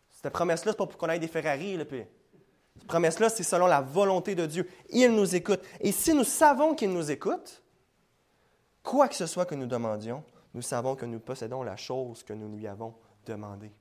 [0.09, 1.83] Cette promesse-là, ce n'est pas pour qu'on ait des Ferrari.
[1.85, 2.03] Puis
[2.77, 4.69] cette promesse-là, c'est selon la volonté de Dieu.
[4.89, 5.61] Il nous écoute.
[5.79, 7.63] Et si nous savons qu'il nous écoute,
[8.83, 12.33] quoi que ce soit que nous demandions, nous savons que nous possédons la chose que
[12.33, 12.93] nous lui avons
[13.25, 13.71] demandée.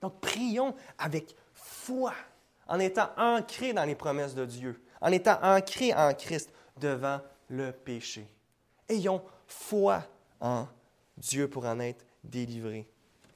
[0.00, 1.34] Donc, prions avec
[1.66, 2.14] foi,
[2.68, 7.72] en étant ancrés dans les promesses de Dieu, en étant ancrés en Christ devant le
[7.72, 8.28] péché.
[8.88, 10.04] Ayons foi
[10.40, 10.66] en
[11.16, 12.88] Dieu pour en être délivrés.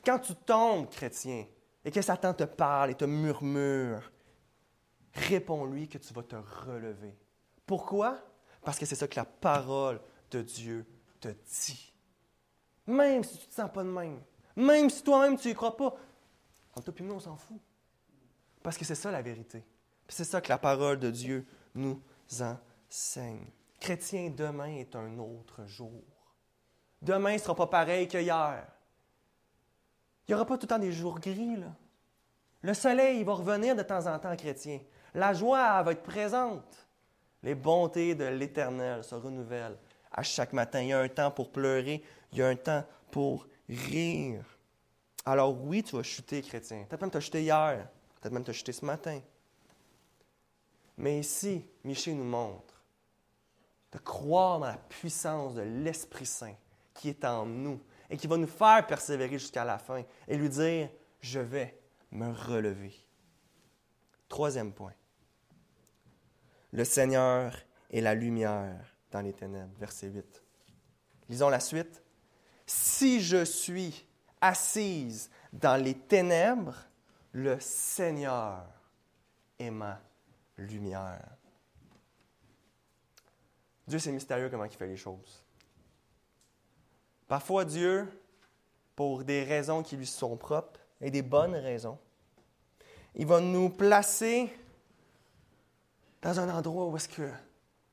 [0.05, 1.45] Quand tu tombes, chrétien,
[1.85, 4.11] et que Satan te parle et te murmure,
[5.14, 7.16] réponds-lui que tu vas te relever.
[7.66, 8.19] Pourquoi?
[8.62, 10.87] Parce que c'est ça que la parole de Dieu
[11.21, 11.93] te dit.
[12.87, 14.21] Même si tu ne te sens pas de même,
[14.57, 15.97] même si toi-même tu n'y crois pas,
[16.75, 17.61] en tout cas, nous, on s'en fout.
[18.62, 19.64] Parce que c'est ça la vérité.
[20.09, 22.03] C'est ça que la parole de Dieu nous
[22.40, 23.46] enseigne.
[23.79, 26.03] Chrétien, demain est un autre jour.
[27.01, 28.66] Demain ne sera pas pareil qu'hier.
[30.27, 31.57] Il n'y aura pas tout le temps des jours gris.
[32.62, 34.81] Le soleil va revenir de temps en temps, chrétien.
[35.14, 36.87] La joie va être présente.
[37.42, 39.79] Les bontés de l'Éternel se renouvellent
[40.12, 40.83] à chaque matin.
[40.83, 44.44] Il y a un temps pour pleurer, il y a un temps pour rire.
[45.25, 46.85] Alors oui, tu vas chuter, chrétien.
[46.88, 47.88] Peut-être même tu as chuté hier,
[48.20, 49.20] peut-être même as chuté ce matin.
[50.96, 52.85] Mais ici, Michel nous montre
[53.92, 56.54] de croire dans la puissance de l'Esprit Saint
[56.94, 57.80] qui est en nous
[58.11, 61.78] et qui va nous faire persévérer jusqu'à la fin et lui dire, je vais
[62.11, 62.92] me relever.
[64.28, 64.92] Troisième point.
[66.72, 67.56] Le Seigneur
[67.90, 69.72] est la lumière dans les ténèbres.
[69.78, 70.42] Verset 8.
[71.28, 72.02] Lisons la suite.
[72.66, 74.06] Si je suis
[74.40, 76.76] assise dans les ténèbres,
[77.33, 78.66] le Seigneur
[79.59, 80.01] est ma
[80.57, 81.29] lumière.
[83.87, 85.43] Dieu, c'est mystérieux comment il fait les choses.
[87.27, 88.09] Parfois, Dieu,
[88.95, 91.99] pour des raisons qui lui sont propres et des bonnes raisons,
[93.14, 94.53] il va nous placer
[96.23, 97.31] dans un endroit où est-ce que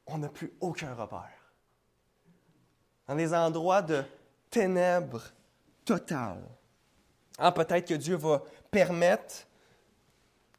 [0.06, 1.54] on n'a plus aucun repère.
[3.08, 4.04] Dans des endroits de
[4.50, 5.24] ténèbres
[5.86, 6.48] totales.
[7.38, 9.48] Ah, peut-être que Dieu va permettre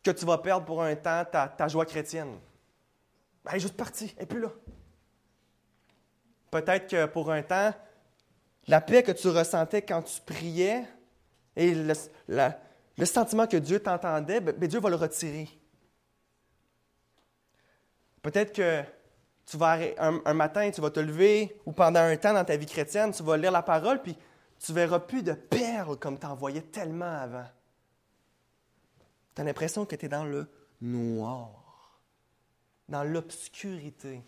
[0.03, 2.38] que tu vas perdre pour un temps ta, joie chrétienne.
[3.45, 4.53] Ben, elle est juste partie, elle n'est plus là.
[6.51, 7.75] Peut-être que pour un temps,
[8.69, 10.85] la paix que tu ressentais quand tu priais
[11.57, 15.49] et le, sentiment que Dieu t'entendait, ben, ben, Dieu va le retirer.
[18.23, 18.83] Peut-être que
[19.47, 22.67] tu vas un, matin, tu vas te lever ou pendant un temps dans ta vie
[22.67, 24.17] chrétienne, tu vas lire la parole, puis
[24.59, 27.47] tu verras plus de perles comme tu en voyais tellement avant.
[29.35, 30.49] Tu as l'impression que tu es dans le
[30.81, 32.01] noir,
[32.88, 34.23] dans l'obscurité,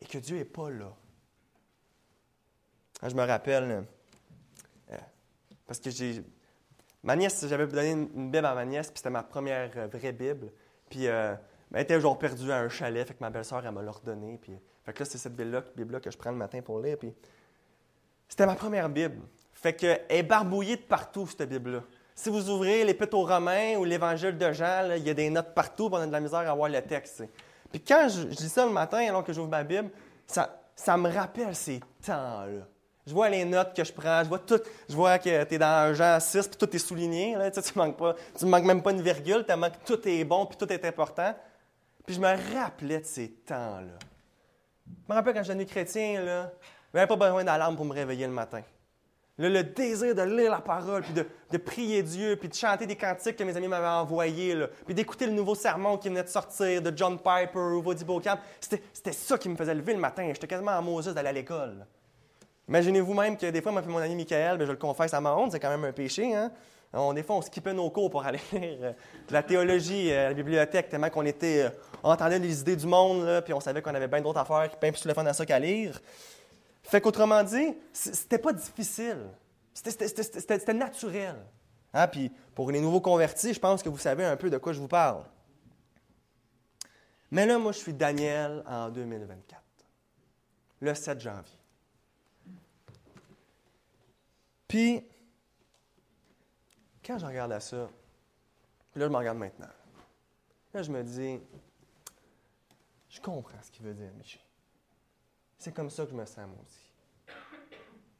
[0.00, 0.94] et que Dieu n'est pas là.
[3.02, 3.84] Je me rappelle,
[4.90, 4.96] euh,
[5.66, 6.24] parce que j'ai.
[7.02, 10.12] Ma nièce, j'avais donné une Bible à ma nièce, puis c'était ma première euh, vraie
[10.12, 10.50] Bible.
[10.88, 11.36] Puis euh,
[11.72, 14.38] elle était genre perdue à un chalet, fait que ma belle-sœur, elle m'a l'ordonné.
[14.38, 14.52] Puis,
[14.84, 16.96] fait que là, c'est cette Bible-là, que je prends le matin pour lire.
[16.98, 17.12] Puis,
[18.28, 19.22] c'était ma première Bible.
[19.52, 21.80] Fait qu'elle est barbouillée de partout, cette Bible-là.
[22.14, 25.54] Si vous ouvrez l'Épître aux Romains ou l'Évangile de Jean, il y a des notes
[25.54, 27.24] partout, on a de la misère à voir le texte.
[27.70, 29.90] Puis quand je, lis ça le matin, alors que j'ouvre ma Bible,
[30.26, 32.66] ça, me rappelle ces temps-là.
[33.06, 35.58] Je vois les notes que je prends, je vois tout, je vois que tu es
[35.58, 37.36] dans Jean 6, puis tout est souligné.
[37.36, 37.96] Là, tu ne manques,
[38.36, 41.34] tu manques même pas une virgule, tellement que tout est bon, puis tout est important.
[42.04, 43.98] Puis je me rappelais de ces temps-là.
[44.86, 48.26] Je me rappelle quand j'étais chrétien, là, je n'avais pas besoin d'alarme pour me réveiller
[48.26, 48.62] le matin.
[49.38, 53.36] le désir de lire la parole, puis de, prier Dieu, puis de chanter des cantiques
[53.36, 56.92] que mes amis m'avaient envoyés, puis d'écouter le nouveau sermon qui venait de sortir de
[56.96, 60.28] John Piper ou Woody Bocamp, c'était ça qui me faisait lever le matin.
[60.32, 61.86] J'étais quasiment en Moses d'aller à l'école.
[62.68, 65.52] Imaginez-vous même que des fois, mon ami Michael, ben, je le confesse à ma honte,
[65.52, 66.34] c'est quand même un péché.
[66.34, 66.50] Hein?
[67.14, 68.92] Des fois, on skippait nos cours pour aller lire euh,
[69.28, 71.70] de la théologie euh, à la bibliothèque, tellement qu'on était, euh,
[72.02, 74.90] on entendait les idées du monde, puis on savait qu'on avait bien d'autres affaires, bien
[74.90, 76.00] plus le fun à ça qu'à lire.
[76.86, 79.28] Fait qu'autrement dit, c'était pas difficile.
[79.74, 81.36] C'était naturel.
[81.92, 82.06] Hein?
[82.06, 84.80] Puis pour les nouveaux convertis, je pense que vous savez un peu de quoi je
[84.80, 85.24] vous parle.
[87.32, 89.60] Mais là, moi, je suis Daniel en 2024,
[90.80, 91.58] le 7 janvier.
[94.68, 95.04] Puis,
[97.04, 97.88] quand je regarde à ça,
[98.92, 99.68] puis là, je me regarde maintenant.
[100.72, 101.40] Là, je me dis,
[103.08, 104.45] je comprends ce qu'il veut dire, Michel.
[105.58, 106.92] C'est comme ça que je me sens, moi aussi.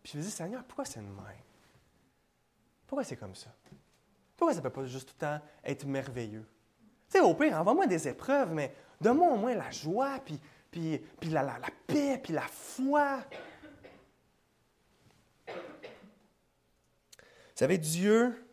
[0.02, 1.42] Puis je me dis, Seigneur, pourquoi c'est le même?
[2.86, 3.50] Pourquoi c'est comme ça?
[4.36, 6.46] Pourquoi ça ne peut pas juste tout le temps être merveilleux?
[7.10, 10.98] Tu sais, au pire, envoie-moi des épreuves, mais donne-moi au moins la joie, puis, puis,
[11.20, 13.24] puis la, la, la paix, puis la foi.
[15.46, 15.54] Vous
[17.54, 18.46] savez, Dieu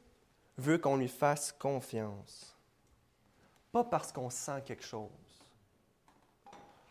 [0.57, 2.57] veut qu'on lui fasse confiance.
[3.71, 5.09] Pas parce qu'on sent quelque chose,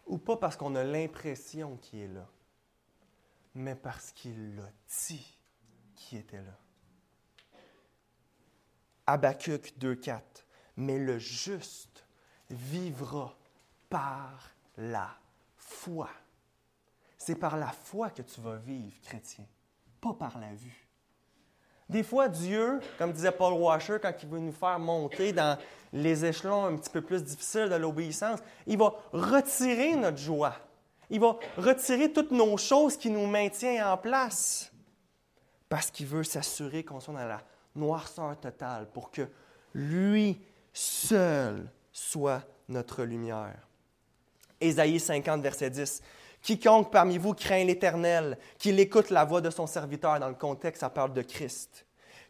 [0.07, 2.29] ou pas parce qu'on a l'impression qu'il est là,
[3.55, 4.71] mais parce qu'il l'a
[5.07, 5.39] dit
[5.95, 6.59] qu'il était là.
[9.07, 10.21] Habacuc 2.4.
[10.77, 12.07] Mais le juste
[12.49, 13.37] vivra
[13.89, 15.19] par la
[15.57, 16.09] foi.
[17.19, 19.47] C'est par la foi que tu vas vivre, chrétien,
[20.01, 20.89] pas par la vue.
[21.93, 25.59] Des fois, Dieu, comme disait Paul Washer, quand il veut nous faire monter dans
[25.93, 30.55] les échelons un petit peu plus difficiles de l'obéissance, il va retirer notre joie.
[31.11, 34.73] Il va retirer toutes nos choses qui nous maintiennent en place.
[35.69, 37.43] Parce qu'il veut s'assurer qu'on soit dans la
[37.77, 39.29] noirceur totale pour que
[39.75, 40.41] lui
[40.73, 43.69] seul soit notre lumière.
[44.63, 46.01] Ésaïe 50, verset 10.
[46.43, 50.81] Quiconque parmi vous craint l'Éternel, qu'il écoute la voix de son serviteur dans le contexte,
[50.81, 51.87] ça parle de Christ.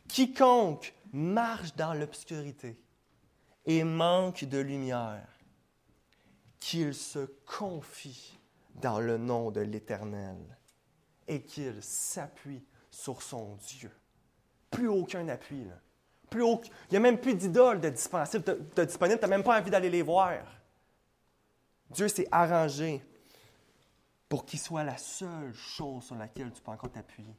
[0.06, 2.78] Quiconque marche dans l'obscurité
[3.64, 5.26] et manque de lumière,
[6.60, 8.38] qu'il se confie
[8.74, 10.36] dans le nom de l'Éternel
[11.26, 13.90] et qu'il s'appuie sur son Dieu.
[14.70, 15.64] Plus aucun appui.
[15.64, 15.78] Là.
[16.28, 18.58] Plus Il n'y a même plus d'idoles de disponibles.
[18.74, 20.38] Tu n'as même pas envie d'aller les voir.
[21.90, 23.02] Dieu s'est arrangé
[24.32, 27.36] pour qu'il soit la seule chose sur laquelle tu peux encore t'appuyer.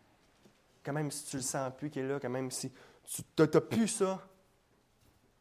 [0.84, 2.72] Quand même si tu le sens plus qu'il est là, quand même si
[3.04, 4.22] tu n'as plus ça,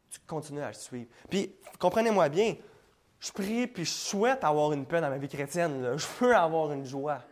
[0.09, 1.11] tu continues à le suivre.
[1.29, 2.57] Puis, comprenez-moi bien,
[3.21, 5.95] je prie puis je souhaite avoir une paix dans ma vie chrétienne.
[5.99, 7.23] Je veux avoir une joie.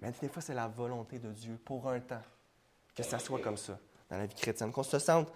[0.00, 2.22] Mais des fois, c'est la volonté de Dieu pour un temps
[2.94, 5.30] que ça soit comme ça dans la vie chrétienne, qu'on se sente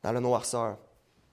[0.00, 0.78] dans le noirceur.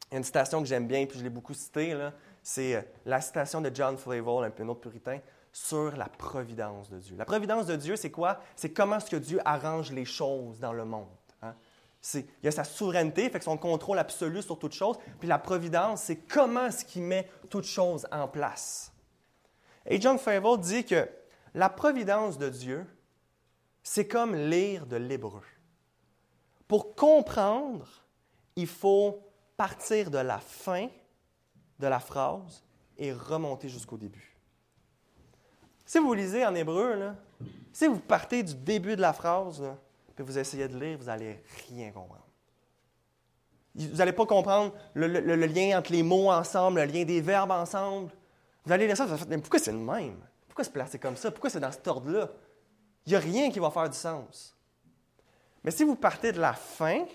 [0.09, 1.95] Il y a une citation que j'aime bien, puis je l'ai beaucoup citée,
[2.41, 5.19] c'est euh, la citation de John Flavel, un peu un autre puritain,
[5.53, 7.15] sur la providence de Dieu.
[7.15, 8.41] La providence de Dieu, c'est quoi?
[8.55, 11.07] C'est comment est-ce que Dieu arrange les choses dans le monde.
[11.41, 11.55] Hein?
[12.15, 14.97] il y a sa souveraineté, fait que son contrôle absolu sur toute chose.
[15.19, 18.91] Puis la providence, c'est comment est-ce qu'il met toute chose en place.
[19.85, 21.07] Et John Flavel dit que
[21.53, 22.85] la providence de Dieu,
[23.83, 25.43] c'est comme lire de l'hébreu.
[26.67, 27.87] Pour comprendre,
[28.55, 29.21] il faut
[29.55, 30.89] partir de la fin
[31.79, 32.63] de la phrase
[32.97, 34.32] et remonter jusqu'au début.
[35.93, 37.13] Si vous lisez en hébreu,
[37.71, 39.61] si vous partez du début de la phrase,
[40.15, 42.25] puis vous essayez de lire, vous n'allez rien comprendre.
[43.75, 48.09] Vous n'allez pas comprendre le, lien entre les mots ensemble, le lien des verbes ensemble.
[48.65, 50.17] Vous allez lire ça, vous allez mais pourquoi c'est le même?
[50.47, 51.29] Pourquoi c'est placé comme ça?
[51.29, 52.27] Pourquoi c'est dans cet ordre-là?
[53.05, 54.57] Il n'y a rien qui va faire du sens.
[55.63, 57.05] Mais si vous partez de la fin,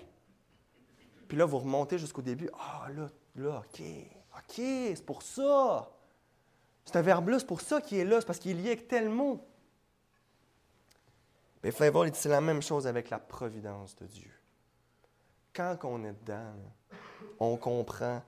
[1.26, 3.82] puis là, vous remontez jusqu'au début, ah, là, là, OK,
[4.36, 5.90] OK, c'est pour ça.
[6.88, 8.88] C'est un verbe-là, c'est pour ça qu'il est là, c'est parce qu'il est lié avec
[8.88, 9.46] tel mot.
[11.62, 14.32] Mais dit c'est la même chose avec la providence de Dieu.
[15.52, 16.54] Quand on est dedans,
[17.38, 18.22] on comprend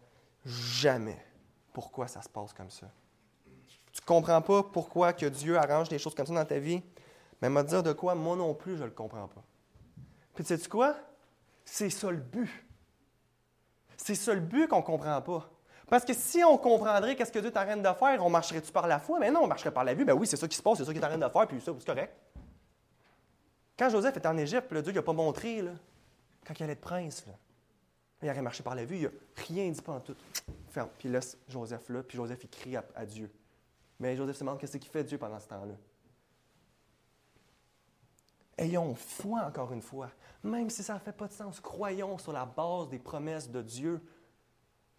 [0.45, 1.25] jamais
[1.73, 2.91] pourquoi ça se passe comme ça.
[3.93, 6.83] Tu ne comprends pas pourquoi que Dieu arrange des choses comme ça dans ta vie,
[7.41, 9.43] mais me dire de quoi, moi non plus, je ne le comprends pas.
[10.35, 10.97] Puis tu sais quoi?
[11.65, 12.51] C'est ça le but.
[13.97, 15.51] C'est ça le but qu'on ne comprend pas.
[15.91, 19.01] Parce que si on comprendrait qu'est-ce que Dieu train de faire, on marcherait-tu par la
[19.01, 19.19] foi?
[19.19, 20.05] Mais non, on marcherait par la vue.
[20.05, 21.73] Ben oui, c'est ça qui se passe, c'est ça qu'il train de faire, puis ça,
[21.77, 22.15] c'est correct.
[23.77, 25.73] Quand Joseph était en Égypte, Dieu n'a pas montré, là,
[26.47, 27.33] quand il allait être prince, là,
[28.23, 29.11] il aurait marché par la vue, il n'a
[29.49, 30.15] rien dit pas en tout.
[30.69, 30.91] Ferme.
[30.97, 33.29] Puis il laisse Joseph là, puis Joseph, il crie à, à Dieu.
[33.99, 35.75] Mais Joseph se demande qu'est-ce qu'il fait Dieu pendant ce temps-là?
[38.59, 40.11] Ayons foi encore une fois,
[40.45, 41.59] même si ça ne fait pas de sens.
[41.59, 44.01] Croyons sur la base des promesses de Dieu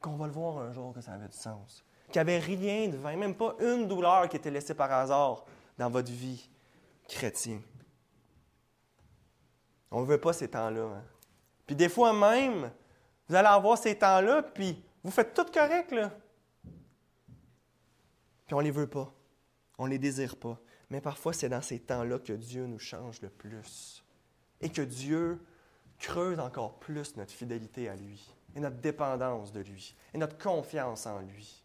[0.02, 1.84] qu'on va le voir un jour que ça avait du sens.
[2.08, 5.46] Qu'il n'y avait rien de même pas une douleur qui était laissée par hasard
[5.78, 6.50] dans votre vie
[7.08, 7.62] chrétienne.
[9.92, 10.84] On ne veut pas ces temps-là.
[10.84, 11.04] Hein.
[11.66, 12.72] Puis des fois même,
[13.28, 16.12] vous allez avoir ces temps-là, puis vous faites tout correct, là.
[18.46, 19.14] Puis on ne les veut pas.
[19.78, 20.60] On ne les désire pas.
[20.90, 24.04] Mais parfois, c'est dans ces temps-là que Dieu nous change le plus.
[24.60, 25.42] Et que Dieu
[25.98, 31.06] creuse encore plus notre fidélité à lui, et notre dépendance de lui, et notre confiance
[31.06, 31.64] en lui.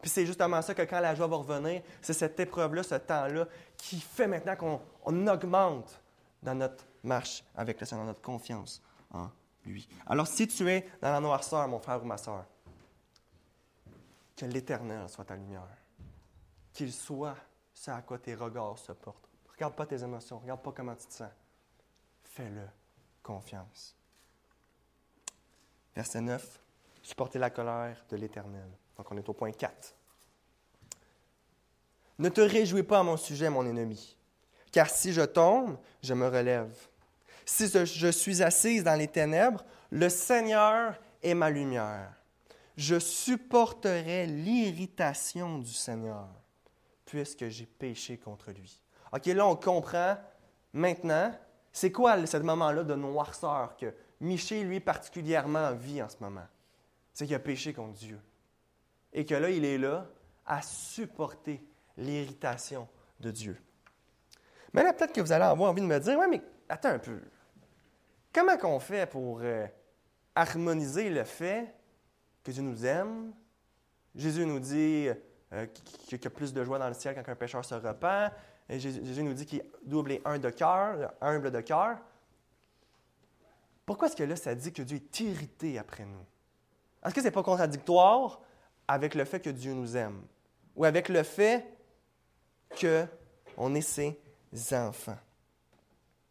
[0.00, 3.46] Puis c'est justement ça que quand la joie va revenir, c'est cette épreuve-là, ce temps-là,
[3.76, 6.00] qui fait maintenant qu'on augmente
[6.42, 9.30] dans notre marche avec le Seigneur, dans notre confiance en
[9.64, 9.88] lui.
[10.06, 12.44] Alors si tu es dans la noirceur, mon frère ou ma soeur,
[14.36, 15.62] que l'Éternel soit ta lumière,
[16.72, 17.36] qu'il soit
[17.72, 19.28] c'est à quoi tes regards se portent.
[19.52, 21.30] Regarde pas tes émotions, regarde pas comment tu te sens.
[22.24, 22.66] Fais-le
[23.22, 23.95] confiance.
[25.96, 26.60] Verset 9.
[27.02, 28.68] Supporter la colère de l'Éternel.
[28.96, 29.94] Donc on est au point 4.
[32.18, 34.16] Ne te réjouis pas à mon sujet, mon ennemi,
[34.72, 36.74] car si je tombe, je me relève.
[37.44, 42.12] Si je suis assise dans les ténèbres, le Seigneur est ma lumière.
[42.76, 46.28] Je supporterai l'irritation du Seigneur
[47.04, 48.80] puisque j'ai péché contre lui.
[49.12, 50.16] OK, là, on comprend
[50.72, 51.32] maintenant,
[51.72, 56.46] c'est quoi ce moment-là de noirceur que Miché, lui, particulièrement vit en ce moment?
[57.12, 58.20] C'est qu'il a péché contre Dieu.
[59.12, 60.06] Et que là, il est là
[60.44, 61.62] à supporter
[61.96, 62.88] l'irritation
[63.20, 63.56] de Dieu.
[64.72, 66.98] Mais là, peut-être que vous allez avoir envie de me dire, ouais, mais attends un
[66.98, 67.20] peu.
[68.32, 69.66] Comment qu'on fait pour euh,
[70.34, 71.74] harmoniser le fait
[72.44, 73.32] que Dieu nous aime?
[74.14, 75.08] Jésus nous dit,
[75.52, 75.66] euh,
[76.06, 78.30] qu'il y a plus de joie dans le ciel quand un pécheur se repent.
[78.68, 81.98] Jésus nous dit qu'il double et un de cœur, humble de cœur.
[83.86, 86.24] Pourquoi est-ce que là, ça dit que Dieu est irrité après nous?
[87.04, 88.40] Est-ce que ce n'est pas contradictoire
[88.88, 90.22] avec le fait que Dieu nous aime?
[90.74, 91.64] Ou avec le fait
[92.80, 94.18] qu'on est ses
[94.72, 95.16] enfants?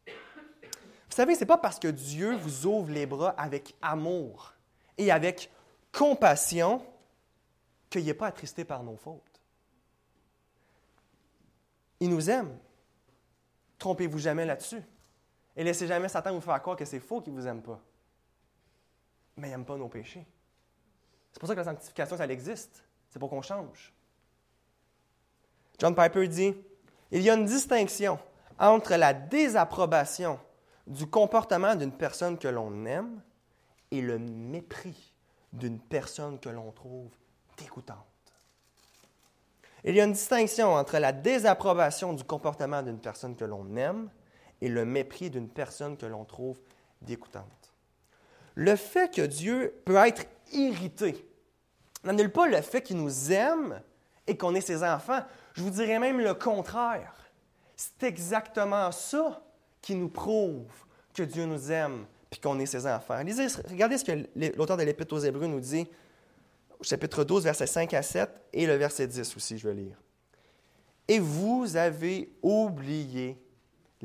[0.06, 4.53] Vous savez, ce n'est pas parce que Dieu vous ouvre les bras avec amour
[4.97, 5.49] et avec
[5.93, 6.86] compassion
[7.89, 9.41] qu'il n'est pas attristé par nos fautes.
[12.01, 12.58] Il nous aime.
[13.80, 14.82] Trompez-vous jamais là-dessus.
[15.56, 17.80] Et laissez jamais Satan vous faire croire que c'est faux qu'il ne vous aime pas.
[19.38, 20.26] Mais il n'aime pas nos péchés.
[21.32, 22.84] C'est pour ça que la sanctification, ça existe.
[23.10, 23.93] C'est pour qu'on change.
[25.80, 26.56] John Piper dit
[27.12, 28.20] Il y a une distinction
[28.60, 30.39] entre la désapprobation
[30.88, 33.22] du comportement d'une personne que l'on aime
[33.91, 35.14] et le mépris
[35.51, 37.12] d'une personne que l'on trouve
[37.58, 37.97] dégoûtante.
[39.84, 44.10] Il y a une distinction entre la désapprobation du comportement d'une personne que l'on aime
[44.62, 46.60] et le mépris d'une personne que l'on trouve
[47.01, 47.74] dégoûtante.
[48.56, 51.26] Le fait que Dieu peut être irrité
[52.06, 53.82] n'annule pas le fait qu'il nous aime
[54.28, 55.22] et qu'on est ses enfants.
[55.53, 57.14] Je vous dirais même le contraire.
[57.76, 59.41] C'est exactement ça
[59.82, 60.72] qui nous prouve
[61.14, 63.18] que Dieu nous aime et qu'on est ses enfants.
[63.70, 64.28] regardez ce que
[64.58, 65.88] l'auteur de l'Épître aux Hébreux nous dit
[66.80, 69.97] au chapitre 12, versets 5 à 7 et le verset 10 aussi, je vais lire.
[71.08, 73.38] Et vous avez oublié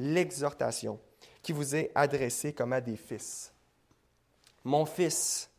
[0.00, 1.00] l'exhortation
[1.42, 3.52] qui vous est adressée comme à des fils.
[4.64, 5.50] Mon fils,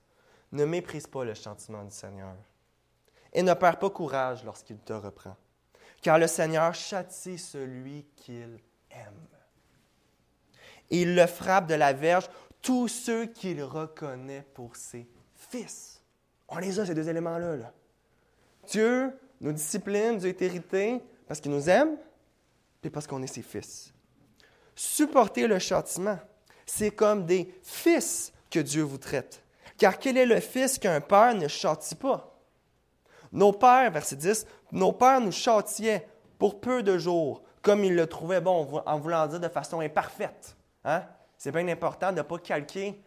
[0.51, 2.35] ne méprise pas le chantiment du Seigneur
[3.33, 5.35] et ne perds pas courage lorsqu'il te reprend,
[6.01, 8.59] car le Seigneur châtie celui qu'il
[8.91, 9.27] aime.
[10.89, 12.29] il le frappe de la verge
[12.61, 16.03] tous ceux qu'il reconnaît pour ses fils.
[16.49, 17.55] On les a, ces deux éléments-là.
[17.55, 17.73] Là.
[18.67, 21.97] Dieu nous discipline, Dieu est hérité parce qu'il nous aime
[22.83, 23.93] et parce qu'on est ses fils.
[24.83, 26.17] Supporter le châtiment,
[26.65, 29.43] c'est comme des fils que Dieu vous traite.
[29.77, 32.35] Car quel est le fils qu'un père ne châtie pas?
[33.31, 36.07] Nos pères, verset 10, nos pères nous châtiaient
[36.39, 40.57] pour peu de jours, comme ils le trouvaient bon, en voulant dire de façon imparfaite.
[40.83, 41.03] Hein?
[41.37, 42.99] C'est bien important de ne pas calquer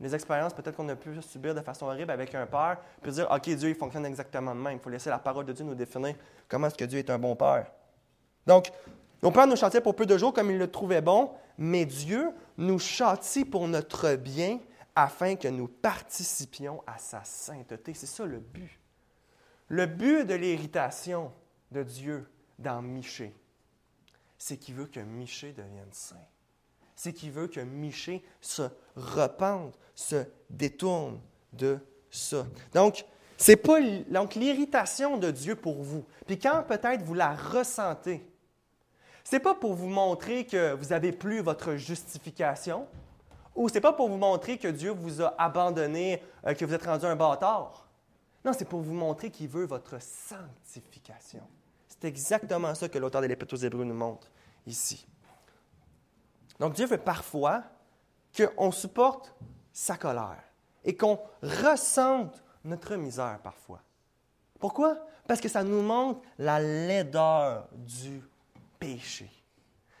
[0.00, 3.30] les expériences peut-être qu'on a pu subir de façon horrible avec un père, puis dire,
[3.30, 4.78] OK, Dieu, il fonctionne exactement de même.
[4.78, 6.16] Il faut laisser la parole de Dieu nous définir
[6.48, 7.70] comment est-ce que Dieu est un bon père.
[8.44, 8.72] Donc,
[9.22, 12.30] nos pères nous châtiaient pour peu de jours comme ils le trouvaient bon, mais Dieu
[12.56, 14.60] nous châtie pour notre bien
[14.94, 17.94] afin que nous participions à sa sainteté.
[17.94, 18.78] C'est ça le but.
[19.68, 21.32] Le but de l'irritation
[21.70, 23.34] de Dieu dans Michée,
[24.36, 26.16] c'est qu'il veut que Michée devienne saint.
[26.96, 28.62] C'est qu'il veut que Michée se
[28.96, 31.20] repente, se détourne
[31.52, 31.78] de
[32.10, 32.46] ça.
[32.74, 33.04] Donc,
[33.36, 36.04] c'est pas donc l'irritation de Dieu pour vous.
[36.26, 38.29] Puis quand peut-être vous la ressentez,
[39.24, 42.86] c'est pas pour vous montrer que vous avez plus votre justification,
[43.54, 46.74] ou ce n'est pas pour vous montrer que Dieu vous a abandonné, euh, que vous
[46.74, 47.86] êtes rendu un bâtard.
[48.44, 51.42] Non, c'est pour vous montrer qu'il veut votre sanctification.
[51.88, 54.30] C'est exactement ça que l'auteur de l'Épître aux Hébreux nous montre
[54.66, 55.06] ici.
[56.58, 57.62] Donc Dieu veut parfois
[58.36, 59.34] qu'on supporte
[59.72, 60.42] sa colère
[60.84, 63.82] et qu'on ressente notre misère parfois.
[64.58, 64.96] Pourquoi?
[65.26, 68.22] Parce que ça nous montre la laideur du
[68.80, 69.30] péché.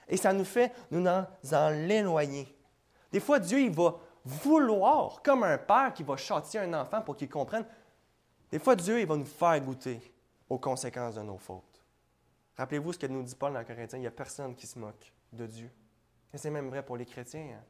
[0.08, 2.52] Et ça nous fait nous en l'éloigner.
[3.12, 7.16] Des fois, Dieu, il va vouloir, comme un père qui va châtier un enfant pour
[7.16, 7.64] qu'il comprenne,
[8.50, 10.00] des fois, Dieu, il va nous faire goûter
[10.48, 11.84] aux conséquences de nos fautes.
[12.56, 15.12] Rappelez-vous ce que nous dit Paul dans Corinthiens, il n'y a personne qui se moque
[15.32, 15.70] de Dieu.
[16.34, 17.56] Et c'est même vrai pour les chrétiens.
[17.56, 17.64] Hein.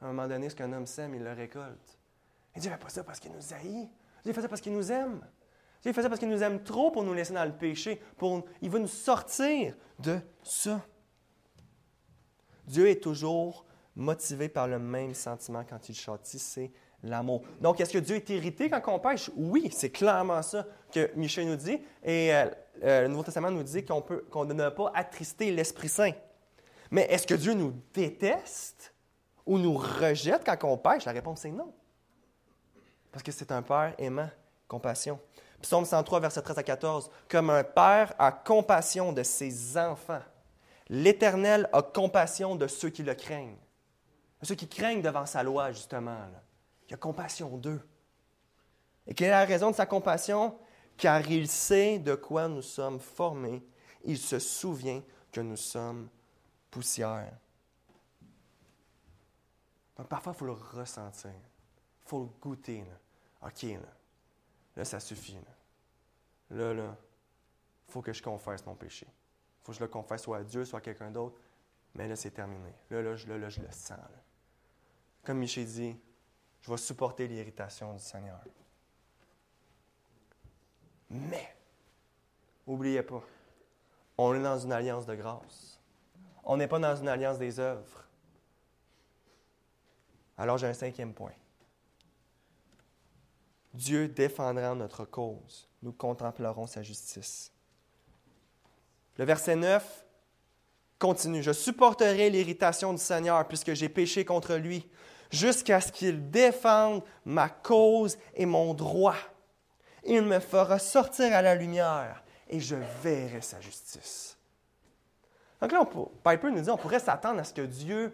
[0.00, 1.98] À un moment donné, ce qu'un homme sème, il le récolte.
[2.54, 3.88] Et Dieu ne fait pas ça parce qu'il nous haït.
[4.22, 5.26] Dieu fait ça parce qu'il nous aime.
[5.82, 8.00] Dieu fait ça parce qu'il nous aime trop pour nous laisser dans le péché.
[8.16, 10.80] Pour, il veut nous sortir de ça.
[12.66, 13.64] Dieu est toujours
[13.96, 16.70] motivé par le même sentiment quand il châtie, c'est
[17.02, 17.42] l'amour.
[17.60, 19.30] Donc, est-ce que Dieu est irrité quand on pêche?
[19.36, 21.80] Oui, c'est clairement ça que Michel nous dit.
[22.04, 22.46] Et euh,
[22.84, 26.12] euh, le Nouveau Testament nous dit qu'on qu'on ne doit pas attrister l'Esprit Saint.
[26.90, 28.94] Mais est-ce que Dieu nous déteste
[29.44, 31.04] ou nous rejette quand on pêche?
[31.06, 31.72] La réponse est non.
[33.10, 34.30] Parce que c'est un Père aimant,
[34.68, 35.18] compassion.
[35.62, 37.10] Psaume 103, verset 13 à 14.
[37.28, 40.22] Comme un Père a compassion de ses enfants,
[40.88, 43.56] l'Éternel a compassion de ceux qui le craignent.
[44.42, 46.18] Ceux qui craignent devant sa loi, justement.
[46.88, 47.80] Il a compassion d'eux.
[49.06, 50.58] Et quelle est la raison de sa compassion?
[50.96, 53.64] Car il sait de quoi nous sommes formés.
[54.04, 55.00] Il se souvient
[55.30, 56.08] que nous sommes
[56.70, 57.32] poussière.
[59.96, 61.30] Donc parfois, il faut le ressentir.
[61.30, 62.84] Il faut le goûter.
[63.42, 63.78] OK, là,
[64.76, 65.38] là ça suffit.
[66.50, 66.96] Là, là,
[67.88, 69.06] il faut que je confesse mon péché.
[69.08, 71.40] Il faut que je le confesse soit à Dieu, soit à quelqu'un d'autre.
[71.94, 72.72] Mais là, c'est terminé.
[72.90, 73.98] Là, là, je, là, je le sens.
[75.24, 75.96] Comme Michel dit,
[76.62, 78.40] je vais supporter l'irritation du Seigneur.
[81.10, 81.54] Mais,
[82.66, 83.22] n'oubliez pas,
[84.16, 85.80] on est dans une alliance de grâce.
[86.44, 88.06] On n'est pas dans une alliance des œuvres.
[90.38, 91.32] Alors j'ai un cinquième point.
[93.74, 95.68] Dieu défendra notre cause.
[95.82, 97.52] Nous contemplerons sa justice.
[99.16, 100.04] Le verset 9
[100.98, 101.42] continue.
[101.42, 104.88] Je supporterai l'irritation du Seigneur puisque j'ai péché contre lui,
[105.30, 109.16] jusqu'à ce qu'il défende ma cause et mon droit.
[110.04, 114.36] Il me fera sortir à la lumière et je verrai sa justice.
[115.60, 115.84] Donc là,
[116.24, 118.12] Piper nous dit on pourrait s'attendre à ce que Dieu,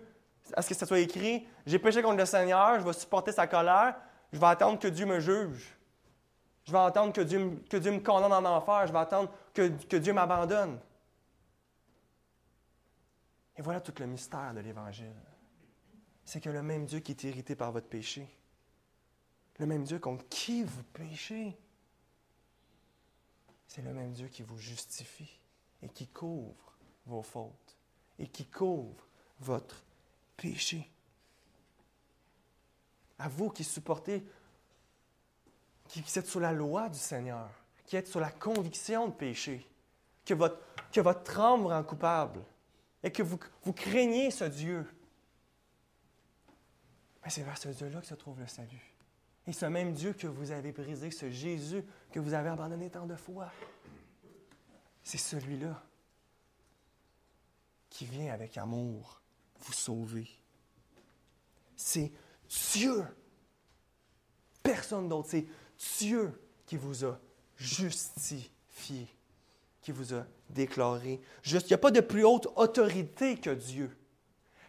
[0.55, 3.47] à ce que ça soit écrit J'ai péché contre le Seigneur, je vais supporter sa
[3.47, 3.97] colère,
[4.33, 5.75] je vais attendre que Dieu me juge.
[6.65, 10.13] Je vais attendre que Dieu, me condamne en enfer, je vais attendre que, que Dieu
[10.13, 10.79] m'abandonne.
[13.57, 15.15] Et voilà tout le mystère de l'Évangile.
[16.25, 18.29] C'est que le même Dieu qui est irrité par votre péché,
[19.59, 21.59] le même Dieu contre qui vous péchez,
[23.67, 25.41] c'est le même Dieu qui vous justifie
[25.83, 26.77] et qui couvre
[27.07, 27.77] vos fautes
[28.19, 29.07] et qui couvre
[29.41, 29.83] votre
[30.37, 30.91] péché.
[33.19, 34.25] À vous qui supportez,
[35.89, 37.49] qui, êtes sous la loi du Seigneur,
[37.87, 39.67] qui êtes sous la conviction de péché,
[40.25, 40.59] que votre,
[40.93, 42.41] que votre rend coupable,
[43.03, 44.87] et que vous, vous craignez ce Dieu,
[47.25, 48.95] mais c'est vers ce Dieu-là que se trouve le salut.
[49.47, 53.07] Et ce même Dieu que vous avez brisé, ce Jésus que vous avez abandonné tant
[53.07, 53.51] de fois,
[55.03, 55.83] c'est celui-là
[57.89, 59.23] qui vient avec amour
[59.61, 60.29] vous sauver.
[61.77, 62.13] C'est
[62.73, 63.05] Dieu,
[64.63, 65.47] personne d'autre, c'est
[65.99, 66.33] Dieu
[66.67, 67.19] qui vous a
[67.57, 69.09] justifié
[69.89, 71.69] qui vous a déclaré juste.
[71.69, 73.97] Il n'y a pas de plus haute autorité que Dieu.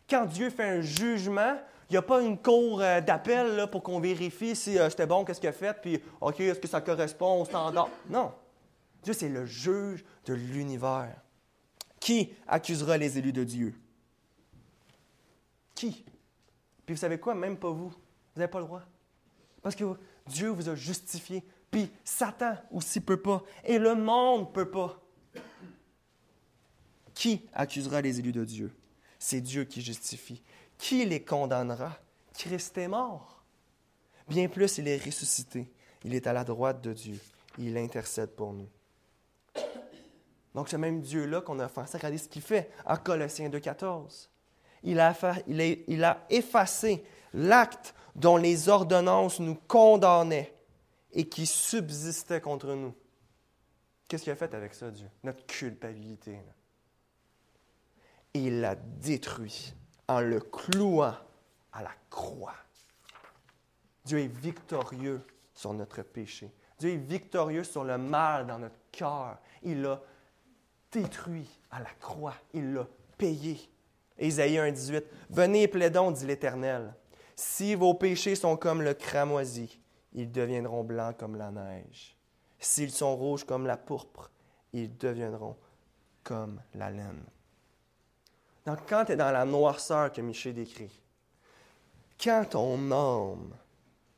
[0.10, 1.58] Quand Dieu fait un jugement,
[1.90, 5.26] il n'y a pas une cour euh, d'appel pour qu'on vérifie si euh, c'était bon,
[5.26, 7.90] qu'est-ce qu'il a fait, puis OK, est-ce que ça correspond au standard?
[8.10, 8.32] Non.
[9.04, 11.16] Dieu, c'est le juge de l'univers.
[12.00, 13.76] Qui accusera les élus de Dieu?
[15.76, 16.06] Qui?
[16.90, 17.36] Puis vous savez quoi?
[17.36, 17.90] Même pas vous.
[17.90, 18.82] Vous n'avez pas le droit.
[19.62, 19.84] Parce que
[20.26, 21.44] Dieu vous a justifié.
[21.70, 23.44] Puis Satan aussi peut pas.
[23.64, 25.00] Et le monde peut pas.
[27.14, 28.76] Qui accusera les élus de Dieu?
[29.20, 30.42] C'est Dieu qui justifie.
[30.80, 31.96] Qui les condamnera?
[32.34, 33.44] Christ est mort.
[34.28, 35.72] Bien plus, il est ressuscité.
[36.04, 37.20] Il est à la droite de Dieu.
[37.60, 38.68] Il intercède pour nous.
[40.56, 44.30] Donc, ce même Dieu-là qu'on a offensé, regardez ce qu'il fait en Colossiens 2,14.
[44.84, 47.04] Il a, effacé
[47.34, 50.54] l'acte dont les ordonnances nous condamnaient
[51.12, 52.94] et qui subsistait contre nous.
[54.08, 55.08] Qu'est-ce qu'il a fait avec ça, Dieu?
[55.24, 56.40] Notre culpabilité.
[58.34, 59.74] il l'a détruit
[60.08, 61.16] en le clouant
[61.72, 62.56] à la croix.
[64.06, 65.22] Dieu est victorieux
[65.54, 66.52] sur notre péché.
[66.80, 69.38] Dieu est victorieux sur le mal dans notre cœur.
[69.62, 70.02] Il l'a
[70.92, 72.34] détruit à la croix.
[72.54, 73.60] Il l'a payé.
[74.20, 76.94] Ésaïe 1,18 Venez et plaidons, dit l'Éternel.
[77.36, 79.80] Si vos péchés sont comme le cramoisi,
[80.14, 82.18] ils deviendront blancs comme la neige.
[82.60, 84.30] S'ils sont rouges comme la pourpre,
[84.74, 85.56] ils deviendront
[86.24, 87.24] comme la laine.
[88.66, 91.02] Donc, quand tu es dans la noirceur que Michel décrit,
[92.22, 93.56] quand ton âme,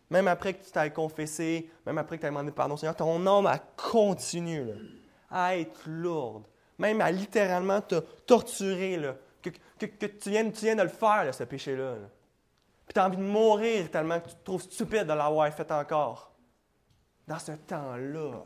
[0.10, 3.26] même après que tu t'aies confessé, même après que tu aies demandé pardon Seigneur, ton
[3.28, 4.74] âme a continué
[5.30, 6.44] à être lourde,
[6.78, 8.98] même à littéralement te torturer,
[9.88, 11.96] que, tu, viens, de le faire, ce péché-là.
[12.86, 15.72] Puis tu as envie de mourir tellement que tu te trouves stupide de l'avoir fait
[15.72, 16.32] encore.
[17.28, 18.44] Dans ce temps-là,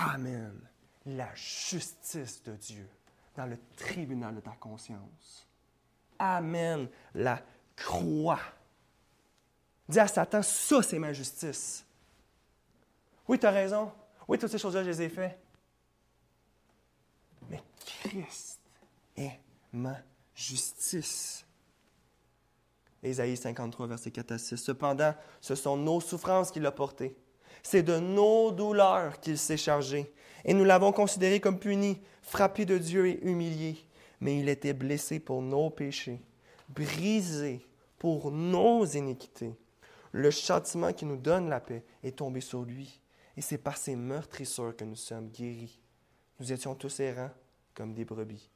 [0.00, 0.60] Amen.
[1.06, 2.88] La justice de Dieu
[3.36, 5.46] dans le tribunal de ta conscience.
[6.18, 6.88] Amen.
[7.14, 7.42] La
[7.76, 8.40] croix.
[9.88, 11.84] Dis à Satan, ça c'est ma justice.
[13.26, 13.92] Oui, tu as raison.
[14.28, 15.38] Oui, toutes ces choses-là, je les ai faites.
[17.48, 18.59] Mais Christ
[19.72, 19.96] ma
[20.34, 21.44] justice.
[23.02, 24.56] Ésaïe 53, verset 4 à 6.
[24.56, 27.16] Cependant, ce sont nos souffrances qu'il a portées.
[27.62, 30.12] C'est de nos douleurs qu'il s'est chargé.
[30.44, 33.78] Et nous l'avons considéré comme puni, frappé de Dieu et humilié.
[34.20, 36.20] Mais il était blessé pour nos péchés,
[36.68, 37.66] brisé
[37.98, 39.54] pour nos iniquités.
[40.12, 43.00] Le châtiment qui nous donne la paix est tombé sur lui.
[43.36, 45.78] Et c'est par ses meurtrissures que nous sommes guéris.
[46.38, 47.30] Nous étions tous errants
[47.74, 48.50] comme des brebis.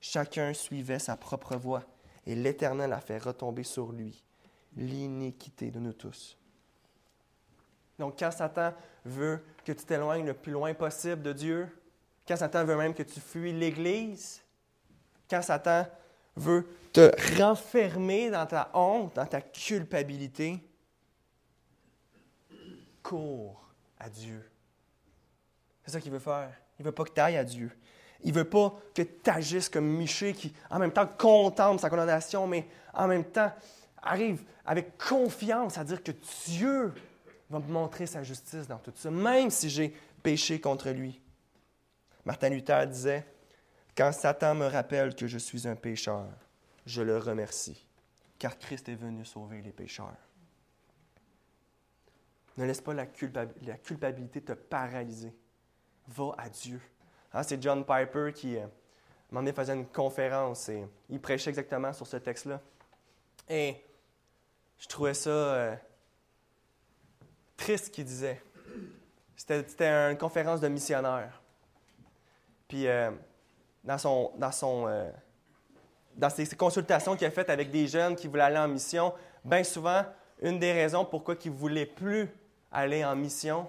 [0.00, 1.84] Chacun suivait sa propre voie
[2.26, 4.22] et l'Éternel a fait retomber sur lui
[4.76, 6.36] l'iniquité de nous tous.
[7.98, 8.72] Donc, quand Satan
[9.04, 11.68] veut que tu t'éloignes le plus loin possible de Dieu,
[12.26, 14.42] quand Satan veut même que tu fuis l'Église,
[15.28, 15.86] quand Satan
[16.34, 17.10] veut te
[17.42, 20.58] renfermer dans ta honte, dans ta culpabilité,
[23.02, 24.50] cours à Dieu.
[25.84, 26.52] C'est ça qu'il veut faire.
[26.78, 27.70] Il ne veut pas que tu ailles à Dieu.
[28.22, 31.88] Il ne veut pas que tu agisses comme Miché qui, en même temps, contemple sa
[31.88, 33.52] condamnation, mais en même temps,
[34.02, 36.12] arrive avec confiance à dire que
[36.46, 36.92] Dieu
[37.48, 41.20] va me montrer sa justice dans tout ça, même si j'ai péché contre lui.
[42.24, 43.26] Martin Luther disait,
[43.96, 46.28] Quand Satan me rappelle que je suis un pécheur,
[46.86, 47.86] je le remercie,
[48.38, 50.16] car Christ est venu sauver les pécheurs.
[52.56, 55.34] Ne laisse pas la, culpabilité te paralyser.
[56.08, 56.80] Va à Dieu.
[57.32, 58.66] Hein, c'est John Piper qui, euh,
[59.30, 62.60] m'en faisait une conférence et il prêchait exactement sur ce texte-là.
[63.48, 63.76] Et
[64.78, 65.76] je trouvais ça euh,
[67.56, 68.42] triste qu'il disait.
[69.36, 71.40] C'était une conférence de missionnaires.
[72.68, 73.10] Puis euh,
[73.82, 75.10] dans, son, dans, son, euh,
[76.14, 79.12] dans ses, consultations qu'il a faites avec des jeunes qui voulaient aller en mission,
[79.44, 80.04] bien souvent,
[80.40, 82.28] une des raisons pourquoi ils ne voulaient plus
[82.70, 83.66] aller en mission,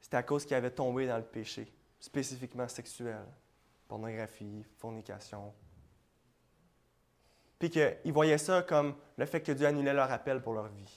[0.00, 3.22] c'était à cause qu'ils avaient tombé dans le péché, spécifiquement sexuel,
[3.86, 5.52] pornographie, fornication.
[7.58, 10.94] Puis qu'ils voyaient ça comme le fait que Dieu annulait leur appel pour leur vie,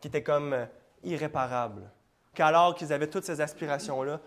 [0.00, 0.66] qui était comme euh,
[1.04, 1.90] irréparable.
[2.34, 4.20] Qu'alors qu'ils avaient toutes ces aspirations-là,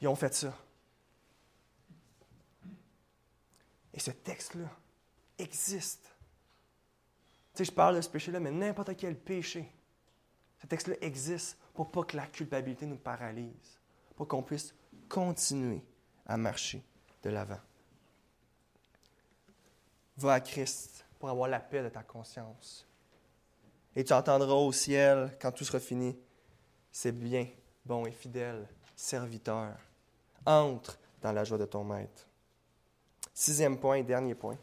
[0.00, 0.54] ils ont fait ça.
[3.92, 4.70] Et ce texte-là
[5.38, 6.04] existe.
[7.52, 9.70] Tu sais, je parle de ce péché-là, mais n'importe quel péché,
[10.62, 13.78] ce texte-là existe pour pas que la culpabilité nous paralyse,
[14.16, 14.74] pour qu'on puisse
[15.10, 15.82] continuer
[16.24, 16.82] à marcher
[17.22, 17.60] de l'avant.
[20.16, 22.86] Va à Christ pour avoir la paix de ta conscience.
[23.94, 26.16] Et tu entendras au ciel, quand tout sera fini,
[26.92, 27.46] c'est bien,
[27.84, 29.76] bon et fidèle serviteur.
[30.46, 32.26] Entre dans la joie de ton maître.
[33.34, 34.56] Sixième point et dernier point.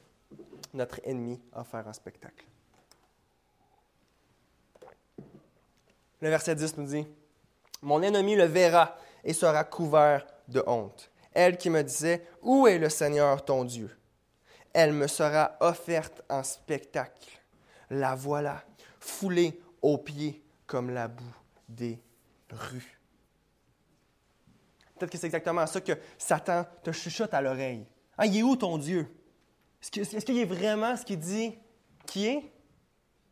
[0.73, 2.45] Notre ennemi a offert un spectacle.
[6.19, 7.07] Le verset 10 nous dit
[7.81, 11.11] Mon ennemi le verra et sera couvert de honte.
[11.33, 13.95] Elle qui me disait Où est le Seigneur ton Dieu
[14.73, 17.39] Elle me sera offerte en spectacle.
[17.89, 18.63] La voilà,
[18.99, 21.35] foulée aux pieds comme la boue
[21.69, 22.01] des
[22.51, 22.99] rues.
[24.97, 27.85] Peut-être que c'est exactement ça que Satan te chuchote à l'oreille.
[28.17, 29.07] Ah, il est où ton Dieu?
[29.81, 31.57] Est-ce qu'il est, vraiment ce qu'il dit
[32.05, 32.51] qui est?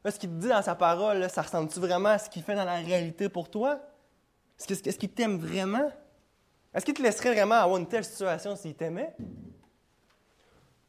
[0.06, 2.66] Ce qu'il te dit dans sa parole, ça ressemble-tu vraiment à ce qu'il fait dans
[2.66, 3.82] la réalité pour toi?
[4.60, 5.92] Est-ce qu'il t'aime vraiment?
[6.76, 9.16] Est-ce qu'il te laisserait vraiment avoir une telle situation s'il t'aimait?
[9.18, 9.26] Vous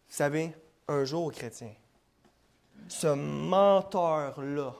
[0.08, 0.52] savez,
[0.88, 1.72] un jour, chrétien,
[2.88, 4.74] ce menteur-là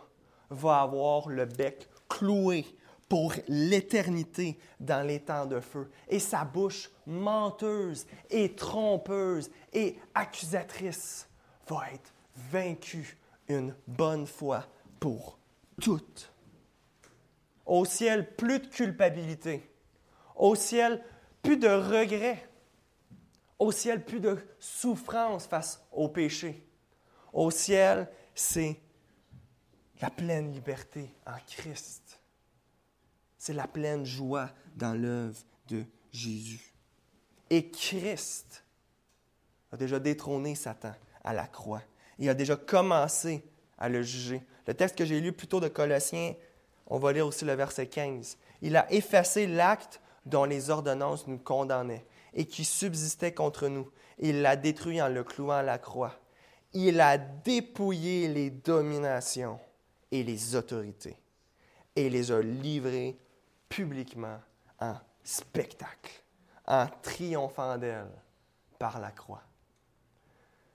[0.51, 2.67] va avoir le bec cloué
[3.09, 5.89] pour l'éternité dans les temps de feu.
[6.09, 11.29] Et sa bouche menteuse et trompeuse et accusatrice
[11.69, 12.13] va être
[12.51, 13.17] vaincue
[13.49, 14.65] une bonne fois
[14.99, 15.39] pour
[15.81, 16.33] toutes.
[17.65, 19.71] Au ciel, plus de culpabilité.
[20.37, 21.03] Au ciel,
[21.43, 22.49] plus de regrets.
[23.59, 26.63] Au ciel, plus de souffrance face au péché.
[27.33, 28.79] Au ciel, c'est
[30.01, 32.21] la pleine liberté en Christ.
[33.39, 36.75] C'est la pleine joie dans l'œuvre de Jésus.
[37.49, 38.65] Et Christ
[39.73, 41.83] a déjà détrôné Satan à la croix.
[42.19, 43.45] Il a déjà commencé
[43.79, 44.43] à le juger.
[44.67, 46.35] Le texte que j'ai lu plus tôt de Colossiens,
[46.87, 48.39] on va lire aussi le verset 15.
[48.63, 52.05] Il a effacé l'acte dont les ordonnances nous condamnaient
[52.35, 53.91] et qui subsistait contre nous.
[54.19, 56.15] Il l'a détruit en le clouant à la croix.
[56.73, 59.59] Il a dépouillé les dominations
[60.11, 61.17] et les autorités
[61.95, 63.19] et les a livrées
[63.69, 64.39] publiquement
[64.81, 66.23] en spectacle,
[66.67, 68.11] en triomphant d'elle
[68.79, 69.43] par la croix.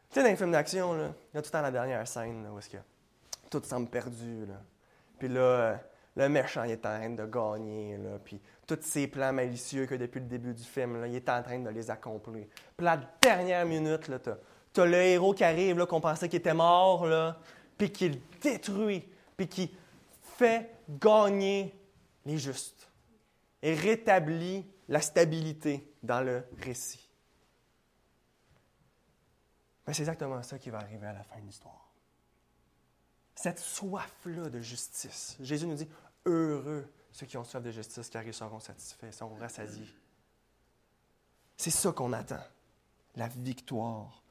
[0.09, 2.47] Tu sais, dans les films d'action, il y a tout le temps la dernière scène
[2.51, 2.77] où est-ce que
[3.49, 4.45] tout semble perdu.
[4.45, 4.55] Là.
[5.19, 5.77] Puis là, euh,
[6.15, 7.97] le méchant est en train de gagner.
[7.97, 11.29] Là, puis tous ses plans malicieux que depuis le début du film, là, il est
[11.29, 12.45] en train de les accomplir.
[12.75, 14.11] Puis la dernière minute,
[14.73, 17.39] tu as, le héros qui arrive, qu'on pensait qu'il était mort, là,
[17.77, 19.07] puis qu'il détruit,
[19.37, 19.75] puis qui
[20.37, 21.75] fait gagner
[22.25, 22.89] les justes
[23.61, 27.09] et rétablit la stabilité dans le récit.
[29.85, 31.80] Ben, c'est exactement ça qui va arriver à la fin de l'histoire.
[33.41, 35.35] Cette soif-là de justice.
[35.39, 35.87] Jésus nous dit,
[36.27, 39.87] heureux ceux qui ont soif de justice, car ils seront satisfaits, seront rassasiés.
[41.57, 42.43] C'est ça qu'on attend,
[43.15, 44.21] la victoire.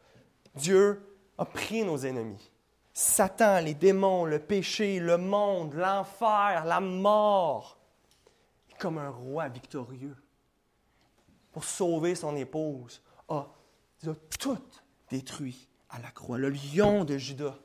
[0.55, 2.53] Dieu a pris nos ennemis.
[2.93, 7.81] Satan, les démons, le péché, le monde, l'enfer, la mort,
[8.79, 10.17] comme un roi victorieux.
[11.51, 13.49] Pour sauver son épouse, a,
[14.07, 14.59] a tout
[15.11, 16.39] détruit à la croix.
[16.39, 17.59] Le lion de Judas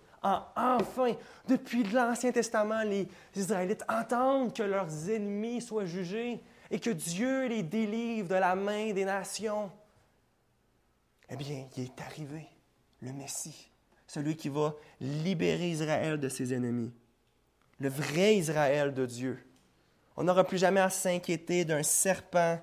[0.56, 1.14] enfin,
[1.48, 7.64] depuis l'Ancien Testament, les Israélites entendent que leurs ennemis soient jugés et que Dieu les
[7.64, 9.72] délivre de la main des nations.
[11.30, 12.48] Eh bien, il est arrivé,
[13.02, 13.72] le Messie,
[14.08, 16.94] celui qui va libérer Israël de ses ennemis,
[17.80, 19.40] le vrai Israël de Dieu.
[20.18, 22.60] On n'aura plus jamais à s'inquiéter d'un serpent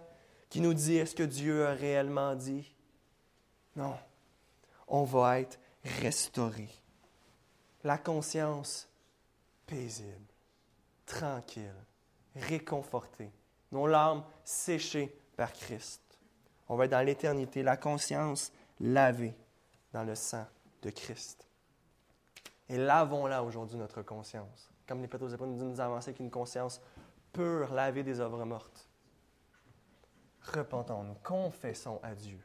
[0.48, 2.74] qui nous dit est-ce que Dieu a réellement dit.
[3.76, 3.96] Non,
[4.88, 5.58] on va être
[6.00, 6.68] restauré.
[7.85, 8.89] La conscience
[9.66, 10.33] paisible,
[11.05, 11.74] tranquille,
[12.37, 13.30] réconfortée,
[13.70, 16.01] nos larmes séchées par Christ.
[16.68, 19.35] On va être dans l'éternité, la conscience lavée
[19.93, 20.47] dans le sang
[20.83, 21.47] de Christ.
[22.68, 24.70] Et lavons-la aujourd'hui, notre conscience.
[24.87, 26.80] Comme les pétos nous nous avancer avec une conscience
[27.33, 28.89] pure, lavée des œuvres mortes.
[30.43, 32.41] Repentons-nous, confessons à Dieu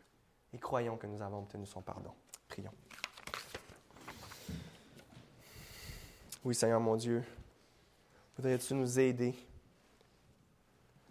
[0.54, 2.12] et croyons que nous avons obtenu son pardon.
[2.48, 2.72] Prions.
[6.48, 7.26] Oui, Seigneur mon Dieu,
[8.38, 9.36] voudrais-tu nous aider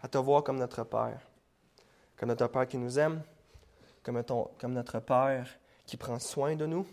[0.01, 1.21] à te voir comme notre Père,
[2.15, 3.21] comme notre Père qui nous aime,
[4.01, 4.23] comme,
[4.73, 5.47] notre Père
[5.85, 6.87] qui prend soin de nous?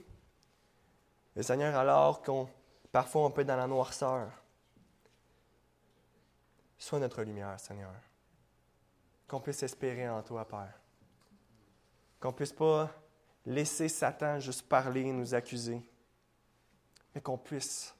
[1.34, 2.46] Et Seigneur, alors qu'on
[2.92, 4.30] parfois on peut être dans la noirceur,
[6.76, 7.94] sois notre lumière, Seigneur.
[9.26, 10.78] Qu'on puisse espérer en toi, Père.
[12.20, 12.90] Qu'on ne puisse pas
[13.46, 15.80] laisser Satan juste parler et nous accuser,
[17.14, 17.94] mais qu'on puisse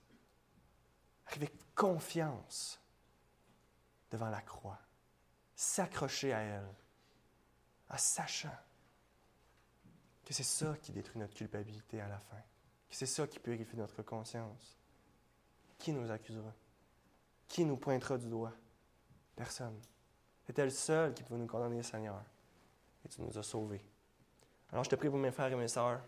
[1.26, 2.80] arriver avec confiance
[4.10, 4.78] devant la croix,
[5.54, 6.74] s'accrocher à elle,
[7.90, 8.56] en sachant
[10.24, 12.40] que c'est ça qui détruit notre culpabilité à la fin,
[12.88, 14.78] que c'est ça qui purifie notre conscience.
[15.78, 16.52] Qui nous accusera?
[17.48, 18.52] Qui nous pointera du doigt?
[19.36, 19.78] Personne.
[20.46, 22.22] C'était le seul qui pouvait nous condamner, Seigneur.
[23.04, 23.84] Et tu nous as sauvés.
[24.70, 26.00] Alors je te prie pour mes frères et mes sœurs.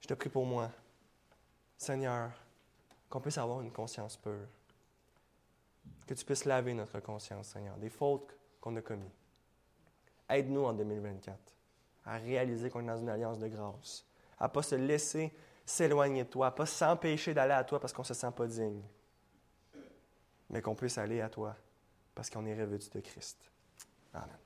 [0.00, 0.70] Je te prie pour moi.
[1.76, 2.30] Seigneur,
[3.08, 4.48] qu'on puisse avoir une conscience pure.
[6.06, 9.10] Que tu puisses laver notre conscience, Seigneur, des fautes qu'on a commises.
[10.28, 11.38] Aide-nous en 2024
[12.04, 14.06] à réaliser qu'on est dans une alliance de grâce,
[14.38, 15.32] à ne pas se laisser
[15.64, 18.30] s'éloigner de toi, à ne pas s'empêcher d'aller à toi parce qu'on ne se sent
[18.34, 18.82] pas digne,
[20.48, 21.56] mais qu'on puisse aller à toi
[22.14, 23.50] parce qu'on est revêtu de Christ.
[24.14, 24.45] Amen.